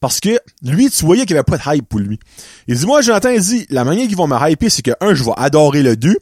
Parce 0.00 0.20
que 0.20 0.38
lui, 0.62 0.90
tu 0.90 1.04
voyais 1.04 1.24
qu'il 1.24 1.34
n'y 1.34 1.38
avait 1.38 1.58
pas 1.58 1.58
de 1.72 1.76
hype 1.78 1.88
pour 1.88 2.00
lui. 2.00 2.18
Il 2.68 2.76
dit, 2.76 2.86
moi, 2.86 3.00
Jonathan, 3.00 3.30
il 3.30 3.40
dit, 3.40 3.66
la 3.70 3.84
manière 3.84 4.06
qu'ils 4.06 4.16
vont 4.16 4.26
me 4.26 4.50
hyper, 4.50 4.70
c'est 4.70 4.82
que, 4.82 4.92
un, 5.00 5.14
je 5.14 5.24
vais 5.24 5.32
adorer 5.36 5.82
le 5.82 5.96
2, 5.96 6.16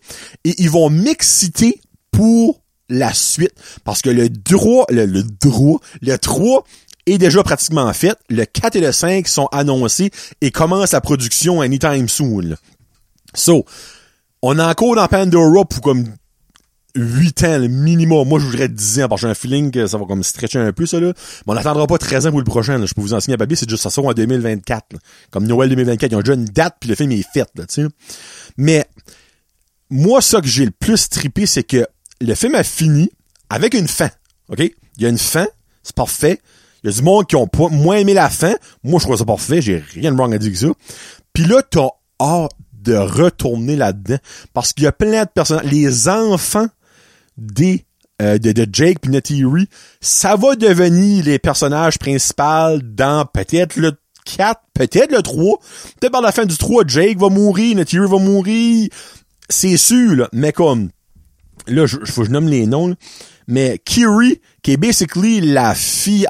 et 0.44 0.54
ils 0.58 0.70
vont 0.70 0.88
m'exciter 0.90 1.80
pour 2.12 2.62
la 2.88 3.12
suite. 3.12 3.52
Parce 3.82 4.00
que 4.00 4.10
le 4.10 4.28
droit, 4.28 4.86
le, 4.90 5.06
le 5.06 5.22
droit, 5.22 5.80
le 6.00 6.16
3 6.16 6.64
est 7.06 7.18
déjà 7.18 7.42
pratiquement 7.42 7.92
fait. 7.92 8.16
Le 8.28 8.44
4 8.44 8.76
et 8.76 8.80
le 8.80 8.92
5 8.92 9.26
sont 9.28 9.48
annoncés 9.52 10.10
et 10.40 10.50
commencent 10.50 10.92
la 10.92 11.00
production 11.00 11.60
anytime 11.60 12.08
soon. 12.08 12.56
So, 13.34 13.64
on 14.46 14.58
est 14.58 14.62
encore 14.62 14.94
dans 14.94 15.08
Pandora 15.08 15.64
pour 15.64 15.80
comme 15.80 16.04
8 16.94 17.44
ans 17.44 17.58
le 17.58 17.68
minimum. 17.68 18.28
Moi, 18.28 18.38
je 18.38 18.44
voudrais 18.44 18.68
10 18.68 19.00
ans 19.00 19.08
parce 19.08 19.22
que 19.22 19.26
j'ai 19.26 19.30
un 19.30 19.34
feeling 19.34 19.70
que 19.70 19.86
ça 19.86 19.96
va 19.96 20.04
comme 20.04 20.22
stretcher 20.22 20.58
un 20.58 20.70
peu, 20.70 20.84
ça, 20.84 21.00
là. 21.00 21.14
Mais 21.46 21.52
on 21.52 21.54
n'attendra 21.54 21.86
pas 21.86 21.96
13 21.96 22.26
ans 22.26 22.30
pour 22.30 22.40
le 22.40 22.44
prochain, 22.44 22.76
là. 22.76 22.84
Je 22.84 22.92
peux 22.92 23.00
vous 23.00 23.14
enseigner 23.14 23.36
à 23.36 23.38
papier, 23.38 23.56
c'est 23.56 23.68
juste 23.68 23.82
ça 23.82 23.88
sort 23.88 24.04
en 24.04 24.12
2024, 24.12 24.96
Comme 25.30 25.46
Noël 25.46 25.70
2024. 25.70 26.12
Ils 26.12 26.16
ont 26.16 26.20
déjà 26.20 26.34
une 26.34 26.44
date 26.44 26.76
puis 26.78 26.90
le 26.90 26.94
film 26.94 27.10
est 27.12 27.26
fait, 27.32 27.48
là, 27.54 27.64
tu 27.64 27.84
sais. 27.84 27.88
Mais, 28.58 28.84
moi, 29.88 30.20
ça 30.20 30.42
que 30.42 30.46
j'ai 30.46 30.66
le 30.66 30.72
plus 30.72 31.08
trippé, 31.08 31.46
c'est 31.46 31.64
que 31.64 31.86
le 32.20 32.34
film 32.34 32.54
a 32.54 32.64
fini 32.64 33.10
avec 33.48 33.72
une 33.72 33.88
fin. 33.88 34.10
OK? 34.50 34.60
Il 34.60 35.02
y 35.02 35.06
a 35.06 35.08
une 35.08 35.16
fin. 35.16 35.46
C'est 35.82 35.96
parfait. 35.96 36.38
Il 36.82 36.90
y 36.90 36.92
a 36.92 36.96
du 36.96 37.02
monde 37.02 37.26
qui 37.26 37.36
ont 37.36 37.48
moins 37.70 37.96
aimé 37.96 38.12
la 38.12 38.28
fin. 38.28 38.54
Moi, 38.82 39.00
je 39.00 39.06
trouve 39.06 39.16
ça 39.16 39.24
parfait. 39.24 39.62
J'ai 39.62 39.82
rien 39.94 40.12
de 40.12 40.18
wrong 40.18 40.34
à 40.34 40.38
dire 40.38 40.52
que 40.52 40.58
ça. 40.58 40.68
Puis 41.32 41.44
là, 41.46 41.62
t'as 41.62 41.88
hâte 42.20 42.52
de 42.84 42.96
retourner 42.96 43.76
là-dedans. 43.76 44.18
Parce 44.52 44.72
qu'il 44.72 44.84
y 44.84 44.86
a 44.86 44.92
plein 44.92 45.24
de 45.24 45.30
personnes. 45.30 45.62
Les 45.64 46.08
enfants 46.08 46.68
des 47.36 47.84
euh, 48.22 48.38
de, 48.38 48.52
de, 48.52 48.64
Jake 48.72 49.00
puis 49.00 49.10
Neytiri, 49.10 49.68
ça 50.00 50.36
va 50.36 50.54
devenir 50.54 51.24
les 51.24 51.40
personnages 51.40 51.98
principaux 51.98 52.78
dans 52.80 53.26
peut-être 53.26 53.74
le 53.74 53.92
4, 54.24 54.60
peut-être 54.72 55.10
le 55.10 55.20
3. 55.20 55.58
Peut-être 55.98 56.12
par 56.12 56.22
la 56.22 56.30
fin 56.30 56.46
du 56.46 56.56
3, 56.56 56.84
Jake 56.86 57.18
va 57.18 57.28
mourir, 57.28 57.74
Neytiri 57.76 58.06
va 58.08 58.18
mourir. 58.18 58.88
C'est 59.48 59.76
sûr. 59.76 60.28
Mais 60.32 60.52
comme, 60.52 60.90
là, 61.66 61.86
je, 61.86 61.96
faut 62.04 62.20
que 62.20 62.28
je 62.28 62.32
nomme 62.32 62.48
les 62.48 62.66
noms, 62.66 62.94
mais 63.48 63.80
Kiri, 63.84 64.40
qui 64.62 64.72
est 64.72 64.76
basically 64.76 65.40
la 65.40 65.74
fille 65.74 66.26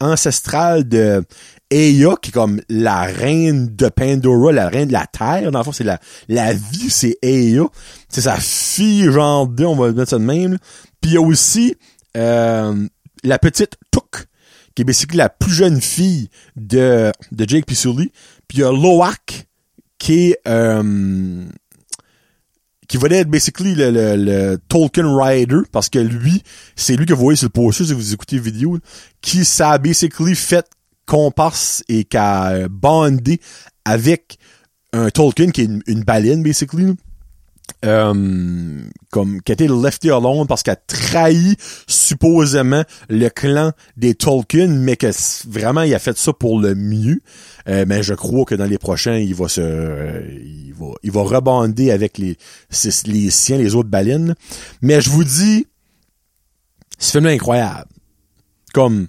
ancestrale 0.00 0.88
de 0.88 1.24
Eya, 1.70 2.14
qui 2.22 2.30
est 2.30 2.32
comme 2.32 2.60
la 2.68 3.02
reine 3.02 3.74
de 3.74 3.88
Pandora, 3.88 4.52
la 4.52 4.68
reine 4.68 4.88
de 4.88 4.92
la 4.92 5.06
Terre, 5.06 5.50
dans 5.50 5.58
le 5.58 5.64
fond, 5.64 5.72
c'est 5.72 5.84
la, 5.84 5.98
la 6.28 6.52
vie, 6.52 6.90
c'est 6.90 7.18
Eya. 7.22 7.64
C'est 8.08 8.22
sa 8.22 8.36
fille, 8.36 9.10
genre 9.10 9.48
deux, 9.48 9.64
on 9.64 9.76
va 9.76 9.92
mettre 9.92 10.10
ça 10.10 10.18
de 10.18 10.24
même. 10.24 10.58
Puis 11.00 11.12
il 11.12 11.14
y 11.14 11.16
a 11.16 11.20
aussi 11.20 11.74
euh, 12.16 12.86
la 13.24 13.38
petite 13.38 13.76
Took, 13.90 14.26
qui 14.74 14.82
est 14.82 14.84
basically 14.84 15.18
la 15.18 15.28
plus 15.28 15.52
jeune 15.52 15.80
fille 15.80 16.28
de, 16.54 17.10
de 17.32 17.48
Jake 17.48 17.70
Sully. 17.72 18.12
Puis 18.46 18.58
il 18.58 18.60
y 18.60 18.64
a 18.64 18.70
Loak, 18.70 19.46
qui 19.98 20.30
est... 20.30 20.40
Euh, 20.46 21.44
qui 22.88 22.98
va 22.98 23.08
être 23.08 23.28
basically 23.28 23.74
le, 23.74 23.90
le, 23.90 24.58
Tolkien 24.68 25.12
Rider, 25.16 25.62
parce 25.72 25.88
que 25.88 25.98
lui, 25.98 26.44
c'est 26.76 26.94
lui 26.94 27.04
que 27.04 27.14
vous 27.14 27.22
voyez 27.22 27.36
sur 27.36 27.46
le 27.46 27.50
poster 27.50 27.84
si 27.84 27.92
vous 27.92 28.14
écoutez 28.14 28.36
la 28.36 28.42
vidéo, 28.42 28.78
qui 29.20 29.44
s'est 29.44 29.78
basically 29.80 30.36
fait 30.36 30.64
comparse 31.06 31.82
et 31.88 32.04
qui 32.04 32.16
a 32.16 32.68
bondé 32.68 33.40
avec 33.84 34.38
un 34.92 35.10
Tolkien 35.10 35.50
qui 35.50 35.62
est 35.62 35.68
une, 35.86 36.02
baleine, 36.02 36.42
basically. 36.42 36.94
Euh, 37.84 38.82
comme 39.10 39.42
qui 39.42 39.52
a 39.52 39.54
été 39.54 39.66
lefté 39.66 40.10
alone 40.10 40.46
parce 40.46 40.62
qu'elle 40.62 40.80
trahi 40.86 41.56
supposément 41.88 42.84
le 43.08 43.28
clan 43.28 43.72
des 43.96 44.14
Tolkien, 44.14 44.68
mais 44.68 44.96
que 44.96 45.08
vraiment 45.48 45.82
il 45.82 45.92
a 45.94 45.98
fait 45.98 46.16
ça 46.16 46.32
pour 46.32 46.60
le 46.60 46.74
mieux. 46.74 47.20
Euh, 47.68 47.84
mais 47.86 48.02
je 48.02 48.14
crois 48.14 48.44
que 48.44 48.54
dans 48.54 48.66
les 48.66 48.78
prochains, 48.78 49.16
il 49.16 49.34
va 49.34 49.48
se, 49.48 49.60
euh, 49.60 50.20
il 50.44 50.74
va, 50.74 50.92
il 51.02 51.10
va 51.10 51.22
rebonder 51.22 51.90
avec 51.90 52.18
les, 52.18 52.36
les 53.06 53.30
siens, 53.30 53.58
les 53.58 53.74
autres 53.74 53.90
baleines. 53.90 54.34
Mais 54.80 55.00
je 55.00 55.10
vous 55.10 55.24
dis, 55.24 55.66
ce 56.98 57.12
film 57.12 57.26
incroyable. 57.26 57.90
Comme, 58.72 59.08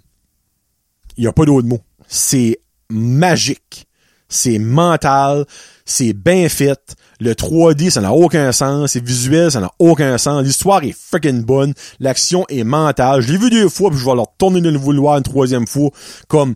il 1.17 1.21
n'y 1.21 1.27
a 1.27 1.33
pas 1.33 1.45
d'autre 1.45 1.67
mot 1.67 1.81
c'est 2.07 2.59
magique. 2.89 3.87
C'est 4.29 4.59
mental. 4.59 5.45
C'est 5.85 6.13
bien 6.13 6.49
fait. 6.49 6.95
Le 7.19 7.33
3D, 7.33 7.89
ça 7.89 8.01
n'a 8.01 8.13
aucun 8.13 8.51
sens. 8.51 8.91
C'est 8.91 9.03
visuel, 9.03 9.51
ça 9.51 9.61
n'a 9.61 9.71
aucun 9.79 10.17
sens. 10.17 10.43
L'histoire 10.43 10.83
est 10.83 10.95
freaking 10.95 11.43
bonne. 11.43 11.73
L'action 11.99 12.45
est 12.49 12.63
mentale. 12.63 13.21
Je 13.21 13.31
l'ai 13.31 13.37
vu 13.37 13.49
deux 13.49 13.69
fois, 13.69 13.89
puis 13.89 13.99
je 13.99 14.05
vais 14.05 14.15
leur 14.15 14.35
tourner 14.37 14.61
de 14.61 14.69
le 14.69 14.77
voir 14.77 15.17
une 15.17 15.23
troisième 15.23 15.65
fois. 15.65 15.91
Comme, 16.27 16.55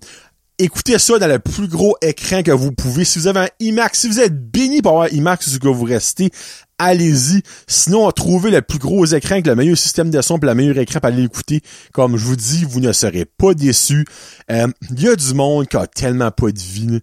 écoutez 0.59 0.99
ça 0.99 1.17
dans 1.17 1.27
le 1.27 1.39
plus 1.39 1.67
gros 1.67 1.95
écran 2.01 2.43
que 2.43 2.51
vous 2.51 2.73
pouvez. 2.73 3.05
Si 3.05 3.19
vous 3.19 3.27
avez 3.27 3.39
un 3.39 3.49
IMAX, 3.61 4.01
si 4.01 4.07
vous 4.09 4.19
êtes 4.19 4.51
béni 4.51 4.81
par 4.81 4.93
avoir 4.93 5.13
IMAX, 5.13 5.49
ce 5.49 5.57
que 5.57 5.69
vous 5.69 5.85
restez, 5.85 6.29
allez-y. 6.81 7.41
Sinon, 7.67 8.11
trouvez 8.11 8.51
le 8.51 8.61
plus 8.61 8.79
gros 8.79 9.05
écran 9.05 9.33
avec 9.33 9.47
le 9.47 9.55
meilleur 9.55 9.77
système 9.77 10.09
de 10.09 10.21
son 10.21 10.37
et 10.37 10.45
le 10.45 10.55
meilleur 10.55 10.77
écran 10.77 10.99
pour 10.99 11.07
aller 11.07 11.21
l'écouter. 11.21 11.61
Comme 11.93 12.17
je 12.17 12.25
vous 12.25 12.35
dis, 12.35 12.65
vous 12.65 12.79
ne 12.79 12.91
serez 12.91 13.25
pas 13.25 13.53
déçus. 13.53 14.05
Il 14.49 14.55
euh, 14.55 14.67
y 14.97 15.07
a 15.07 15.15
du 15.15 15.33
monde 15.33 15.67
qui 15.67 15.77
a 15.77 15.87
tellement 15.87 16.31
pas 16.31 16.51
de 16.51 16.59
vie. 16.59 16.99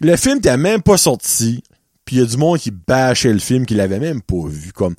Le 0.00 0.16
film 0.16 0.40
t'es 0.40 0.56
même 0.56 0.82
pas 0.82 0.98
sorti. 0.98 1.62
Puis 2.04 2.16
il 2.16 2.18
y 2.20 2.22
a 2.22 2.26
du 2.26 2.36
monde 2.36 2.58
qui 2.58 2.70
bâchait 2.70 3.32
le 3.32 3.38
film, 3.38 3.66
qui 3.66 3.74
l'avait 3.74 3.98
même 3.98 4.22
pas 4.22 4.46
vu. 4.46 4.72
Comme 4.72 4.94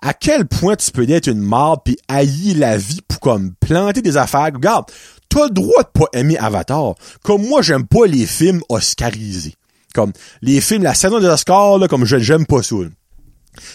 à 0.00 0.12
quel 0.12 0.46
point 0.46 0.76
tu 0.76 0.90
peux 0.90 1.08
être 1.10 1.28
une 1.28 1.40
marde 1.40 1.80
puis 1.84 1.96
haïr 2.08 2.58
la 2.58 2.76
vie 2.76 3.00
pour 3.08 3.20
comme 3.20 3.54
planter 3.54 4.02
des 4.02 4.18
affaires. 4.18 4.50
Regarde, 4.52 4.84
t'as 5.30 5.46
le 5.46 5.50
droit 5.50 5.82
de 5.82 5.88
pas 5.98 6.06
aimer 6.12 6.36
Avatar. 6.36 6.94
Comme 7.22 7.46
moi, 7.46 7.62
j'aime 7.62 7.86
pas 7.86 8.06
les 8.06 8.26
films 8.26 8.60
oscarisés. 8.68 9.54
Comme 9.94 10.12
les 10.42 10.60
films, 10.60 10.82
la 10.82 10.94
saison 10.94 11.20
des 11.20 11.26
Oscars, 11.26 11.88
comme 11.88 12.04
je 12.04 12.18
j'aime 12.18 12.46
pas 12.46 12.62
ça. 12.62 12.76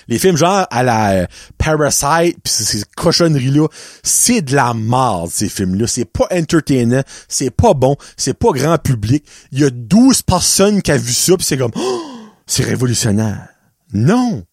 Les 0.07 0.19
films 0.19 0.37
genre 0.37 0.67
à 0.69 0.83
la 0.83 1.11
euh, 1.11 1.25
Parasite 1.57 2.37
pis 2.43 2.51
ces 2.51 2.83
cochonneries-là, 2.95 3.67
c'est 4.03 4.41
de 4.41 4.55
la 4.55 4.73
merde, 4.73 5.29
ces 5.31 5.49
films-là. 5.49 5.87
C'est 5.87 6.05
pas 6.05 6.27
entertainant, 6.31 7.03
c'est 7.27 7.51
pas 7.51 7.73
bon, 7.73 7.95
c'est 8.17 8.33
pas 8.33 8.51
grand 8.51 8.77
public. 8.77 9.25
Il 9.51 9.59
y 9.59 9.63
a 9.63 9.69
12 9.69 10.21
personnes 10.23 10.81
qui 10.81 10.91
a 10.91 10.97
vu 10.97 11.13
ça 11.13 11.37
pis 11.37 11.45
c'est 11.45 11.57
comme 11.57 11.71
oh, 11.75 12.01
c'est 12.45 12.63
révolutionnaire. 12.63 13.47
Non! 13.93 14.43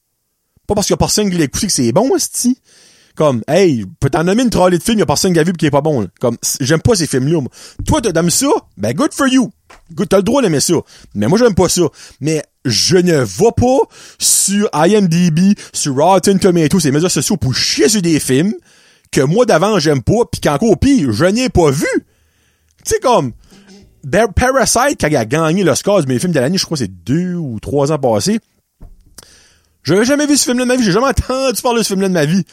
Pas 0.67 0.75
parce 0.75 0.87
qu'il 0.87 0.95
y 0.95 0.95
a 0.95 0.99
personne 0.99 1.31
qui 1.31 1.37
l'a 1.37 1.45
écouté 1.45 1.67
que 1.67 1.73
c'est 1.73 1.93
bon, 1.93 2.15
esti. 2.17 2.61
Comme, 3.15 3.43
hey, 3.49 3.87
peut 3.99 4.11
t'en 4.11 4.25
nommer 4.25 4.43
une 4.43 4.51
trolley 4.51 4.77
de 4.77 4.83
films, 4.83 4.99
il 4.99 5.01
y 5.01 5.03
a 5.03 5.07
personne 5.07 5.33
qui 5.33 5.39
a 5.39 5.43
vu 5.43 5.53
pis 5.53 5.59
qui 5.59 5.67
est 5.67 5.71
pas 5.71 5.81
bon. 5.81 6.07
Comme, 6.21 6.37
j'aime 6.61 6.83
pas 6.83 6.95
ces 6.95 7.07
films-là. 7.07 7.41
Toi, 7.87 8.03
t'aimes 8.03 8.29
ça? 8.29 8.49
Ben, 8.77 8.93
good 8.93 9.15
for 9.15 9.27
you. 9.27 9.51
T'as 10.11 10.19
le 10.19 10.23
droit 10.23 10.43
d'aimer 10.43 10.61
ça. 10.61 10.75
Mais 11.15 11.27
moi, 11.27 11.39
j'aime 11.39 11.55
pas 11.55 11.71
ça. 11.71 11.83
Mais 12.21 12.45
je 12.67 12.97
ne 12.97 13.19
vais 13.19 13.53
pas 13.57 13.79
sur 14.19 14.69
IMDb, 14.75 15.59
sur 15.73 15.95
Rotten 15.95 16.39
Tomatoes, 16.39 16.81
ces 16.81 16.91
médias 16.91 17.09
sociaux 17.09 17.37
pour 17.37 17.55
chier 17.55 17.89
sur 17.89 18.03
des 18.03 18.21
films 18.21 18.55
que 19.11 19.21
moi 19.23 19.47
d'avant 19.47 19.79
j'aime 19.79 20.03
pas, 20.03 20.25
pis 20.31 20.41
qu'encore 20.41 20.79
pire, 20.79 21.13
je 21.13 21.25
n'ai 21.25 21.49
pas 21.49 21.71
vu. 21.71 21.87
Tu 22.85 22.95
sais 22.95 23.01
comme 23.01 23.33
Parasite 24.35 24.99
qui 24.99 25.07
a 25.07 25.25
gagné 25.25 25.65
le 25.65 25.75
score 25.75 26.03
de 26.03 26.09
mes 26.09 26.19
films 26.19 26.33
de 26.33 26.41
l'année, 26.41 26.59
je 26.59 26.65
crois 26.65 26.77
c'est 26.77 27.03
deux 27.05 27.35
ou 27.35 27.59
trois 27.61 27.93
ans 27.93 27.99
passés. 27.99 28.41
J'avais 29.83 30.05
jamais 30.05 30.27
vu 30.27 30.37
ce 30.37 30.45
film-là 30.45 30.65
de 30.65 30.69
ma 30.69 30.77
vie, 30.77 30.85
j'ai 30.85 30.93
jamais 30.93 31.07
entendu 31.07 31.63
parler 31.63 31.79
de 31.79 31.83
ce 31.85 31.89
film-là 31.89 32.09
de 32.09 32.13
ma 32.13 32.25
vie. 32.25 32.45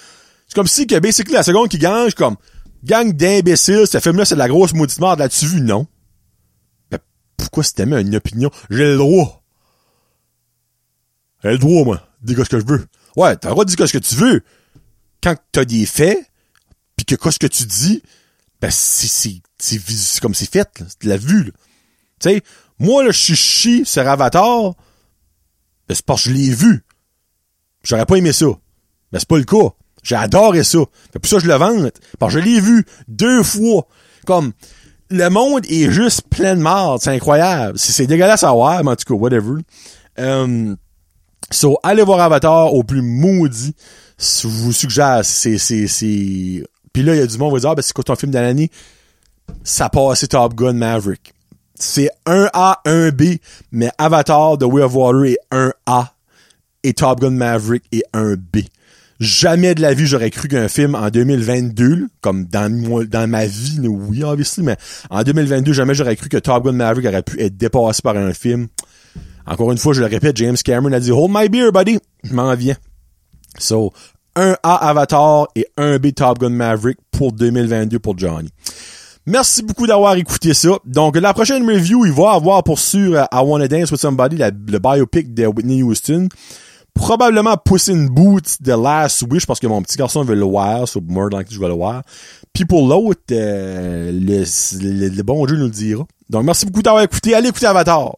C'est 0.47 0.55
comme 0.55 0.67
si 0.67 0.85
que, 0.85 0.99
basically, 0.99 1.33
la 1.33 1.41
seconde 1.41 1.67
qui 1.67 1.79
gagne, 1.79 2.09
je 2.09 2.15
comme, 2.15 2.35
gang 2.83 3.11
d'imbéciles, 3.11 3.87
ce 3.87 3.99
film-là, 3.99 4.25
c'est 4.25 4.35
de 4.35 4.39
la 4.39 4.47
grosse 4.47 4.73
maudite 4.73 4.99
merde, 4.99 5.19
là-tu 5.19 5.47
vu? 5.47 5.61
Non. 5.61 5.87
Ben, 6.91 6.99
pourquoi 7.37 7.63
c'était 7.63 7.87
même 7.87 8.05
une 8.05 8.15
opinion? 8.15 8.51
J'ai 8.69 8.85
le 8.85 8.97
droit. 8.97 9.42
J'ai 11.43 11.51
le 11.51 11.57
droit, 11.57 11.83
moi. 11.83 12.07
Dis 12.21 12.35
ce 12.35 12.43
que 12.43 12.59
je 12.59 12.65
veux. 12.65 12.85
Ouais, 13.15 13.35
t'as 13.35 13.49
le 13.49 13.53
droit 13.53 13.65
de 13.65 13.73
dire 13.73 13.87
ce 13.87 13.93
que 13.93 14.03
tu 14.03 14.15
veux. 14.15 14.41
Quand 15.21 15.35
t'as 15.51 15.65
des 15.65 15.85
faits, 15.85 16.19
pis 16.95 17.05
que 17.05 17.31
ce 17.31 17.39
que 17.39 17.47
tu 17.47 17.65
dis, 17.65 18.01
ben, 18.61 18.71
c'est, 18.71 19.41
c'est, 19.57 20.21
comme 20.21 20.33
c'est 20.33 20.49
fait. 20.49 20.69
C'est 20.75 21.03
de 21.03 21.09
la 21.09 21.17
vue, 21.17 21.43
là. 21.43 21.51
Tu 22.19 22.29
sais, 22.29 22.43
moi, 22.79 23.03
là, 23.03 23.11
je 23.11 23.17
suis 23.17 23.35
chi 23.35 23.85
sur 23.85 24.07
Avatar, 24.07 24.73
ben, 25.87 25.95
c'est 25.95 26.05
parce 26.05 26.23
que 26.23 26.29
je 26.29 26.35
l'ai 26.35 26.53
vu. 26.53 26.83
J'aurais 27.83 28.05
pas 28.05 28.15
aimé 28.15 28.31
ça. 28.31 28.47
Ben, 29.11 29.19
c'est 29.19 29.27
pas 29.27 29.37
le 29.37 29.43
cas. 29.43 29.69
J'ai 30.01 30.15
adoré 30.15 30.63
ça. 30.63 30.79
Fait 31.11 31.19
pour 31.19 31.29
ça, 31.29 31.39
je 31.39 31.47
le 31.47 31.55
vante. 31.55 31.93
Parce 32.19 32.33
que 32.33 32.39
je 32.39 32.45
l'ai 32.45 32.59
vu 32.59 32.85
deux 33.07 33.43
fois. 33.43 33.87
Comme, 34.25 34.53
le 35.09 35.29
monde 35.29 35.65
est 35.69 35.91
juste 35.91 36.23
plein 36.29 36.55
de 36.55 36.61
marde. 36.61 37.01
C'est 37.01 37.11
incroyable. 37.11 37.77
C'est 37.77 38.07
dégueulasse 38.07 38.43
à 38.43 38.51
voir, 38.51 38.83
mais 38.83 38.91
en 38.91 38.95
tout 38.95 39.13
cas, 39.13 39.13
whatever. 39.13 39.61
Um, 40.17 40.77
so, 41.53 41.77
allez 41.83 42.03
voir 42.03 42.19
Avatar 42.19 42.73
au 42.73 42.83
plus 42.83 43.01
maudit. 43.01 43.75
Je 44.19 44.47
vous 44.47 44.73
suggère, 44.73 45.21
c'est, 45.23 45.57
c'est, 45.57 45.87
c'est... 45.87 46.63
Puis 46.91 47.03
là, 47.03 47.15
il 47.15 47.19
y 47.19 47.21
a 47.21 47.27
du 47.27 47.37
monde 47.37 47.49
qui 47.49 47.55
va 47.55 47.59
dire, 47.59 47.69
ah, 47.71 47.75
ben, 47.75 47.81
c'est 47.81 47.93
quoi 47.93 48.03
ton 48.03 48.15
film 48.15 48.31
de 48.31 48.39
l'année? 48.39 48.69
Ça 49.63 49.89
passe 49.89 50.27
Top 50.27 50.53
Gun 50.53 50.73
Maverick. 50.73 51.33
C'est 51.75 52.09
un 52.25 52.49
A, 52.53 52.81
un 52.85 53.09
B, 53.09 53.37
mais 53.71 53.89
Avatar 53.97 54.57
The 54.57 54.63
Way 54.63 54.83
of 54.83 54.95
Water 54.95 55.25
est 55.25 55.37
un 55.51 55.73
A 55.85 56.13
et 56.83 56.93
Top 56.93 57.19
Gun 57.19 57.31
Maverick 57.31 57.83
est 57.91 58.03
un 58.13 58.35
B. 58.35 58.59
Jamais 59.19 59.73
de 59.73 59.81
la 59.81 59.93
vie 59.93 60.05
j'aurais 60.05 60.29
cru 60.31 60.47
qu'un 60.47 60.67
film 60.67 60.95
en 60.95 61.09
2022, 61.09 62.07
comme 62.21 62.45
dans, 62.45 62.69
dans 63.05 63.29
ma 63.29 63.45
vie, 63.45 63.79
oui, 63.87 64.23
obviously, 64.23 64.63
mais 64.63 64.75
en 65.09 65.23
2022, 65.23 65.71
jamais 65.71 65.93
j'aurais 65.93 66.15
cru 66.15 66.29
que 66.29 66.37
Top 66.37 66.65
Gun 66.65 66.73
Maverick 66.73 67.07
aurait 67.07 67.23
pu 67.23 67.41
être 67.41 67.57
dépassé 67.57 68.01
par 68.01 68.17
un 68.17 68.33
film. 68.33 68.67
Encore 69.45 69.71
une 69.71 69.77
fois, 69.77 69.93
je 69.93 70.01
le 70.01 70.07
répète, 70.07 70.37
James 70.37 70.57
Cameron 70.63 70.93
a 70.93 70.99
dit 70.99 71.11
Hold 71.11 71.31
my 71.33 71.49
beer, 71.49 71.71
buddy. 71.71 71.99
Je 72.23 72.33
m'en 72.33 72.53
viens. 72.55 72.75
So, 73.57 73.91
un 74.35 74.55
A 74.63 74.89
Avatar 74.89 75.47
et 75.55 75.67
un 75.77 75.97
B 75.97 76.13
Top 76.13 76.39
Gun 76.39 76.49
Maverick 76.49 76.97
pour 77.11 77.33
2022 77.33 77.99
pour 77.99 78.17
Johnny. 78.17 78.49
Merci 79.25 79.63
beaucoup 79.63 79.87
d'avoir 79.87 80.15
écouté 80.15 80.53
ça. 80.53 80.71
Donc, 80.85 81.15
la 81.15 81.33
prochaine 81.33 81.65
review, 81.65 82.05
il 82.05 82.11
va 82.11 82.31
avoir 82.31 82.63
pour 82.63 82.77
sûr 82.77 83.15
euh, 83.15 83.23
I 83.31 83.41
Wanna 83.41 83.69
Dance 83.69 83.91
With 83.91 84.01
Somebody, 84.01 84.37
le 84.37 84.79
biopic 84.79 85.33
de 85.33 85.45
Whitney 85.45 85.81
Houston. 85.81 86.27
Probablement 86.93 87.55
Puss 87.57 87.89
in 87.89 88.07
Boots 88.07 88.61
de 88.61 88.73
Last 88.73 89.23
Wish 89.31 89.47
parce 89.47 89.59
que 89.59 89.65
mon 89.65 89.81
petit 89.81 89.97
garçon 89.97 90.23
veut 90.23 90.35
le 90.35 90.43
voir, 90.43 90.87
so 90.87 91.01
more 91.01 91.29
likely 91.29 91.55
je 91.55 91.59
vais 91.59 91.67
le 91.67 91.73
voir. 91.73 92.03
Puis 92.53 92.65
pour 92.65 92.87
l'autre, 92.87 93.21
euh, 93.31 94.11
le, 94.11 95.09
le, 95.09 95.23
bon 95.23 95.45
Dieu 95.45 95.55
nous 95.55 95.65
le 95.65 95.71
dira. 95.71 96.05
Donc, 96.29 96.43
merci 96.43 96.65
beaucoup 96.65 96.83
d'avoir 96.83 97.03
écouté. 97.03 97.33
Allez 97.33 97.49
écouter 97.49 97.65
Avatar. 97.65 98.15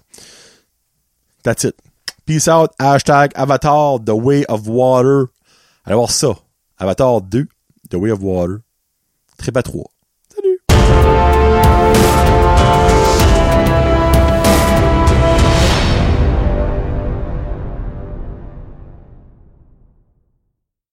That's 1.45 1.63
it. 1.63 1.79
Peace 2.25 2.47
out. 2.47 2.75
Hashtag 2.79 3.31
Avatar, 3.36 3.99
The 3.99 4.15
Way 4.15 4.45
of 4.45 4.67
Water. 4.67 5.27
Allez 5.86 5.95
voir 5.95 6.10
ça. 6.10 6.36
Avatar 6.79 7.21
2, 7.21 7.47
The 7.91 7.95
Way 7.97 8.10
of 8.10 8.23
Water. 8.23 8.63
Très 9.38 9.51
pas 9.51 9.62
3. 9.62 9.86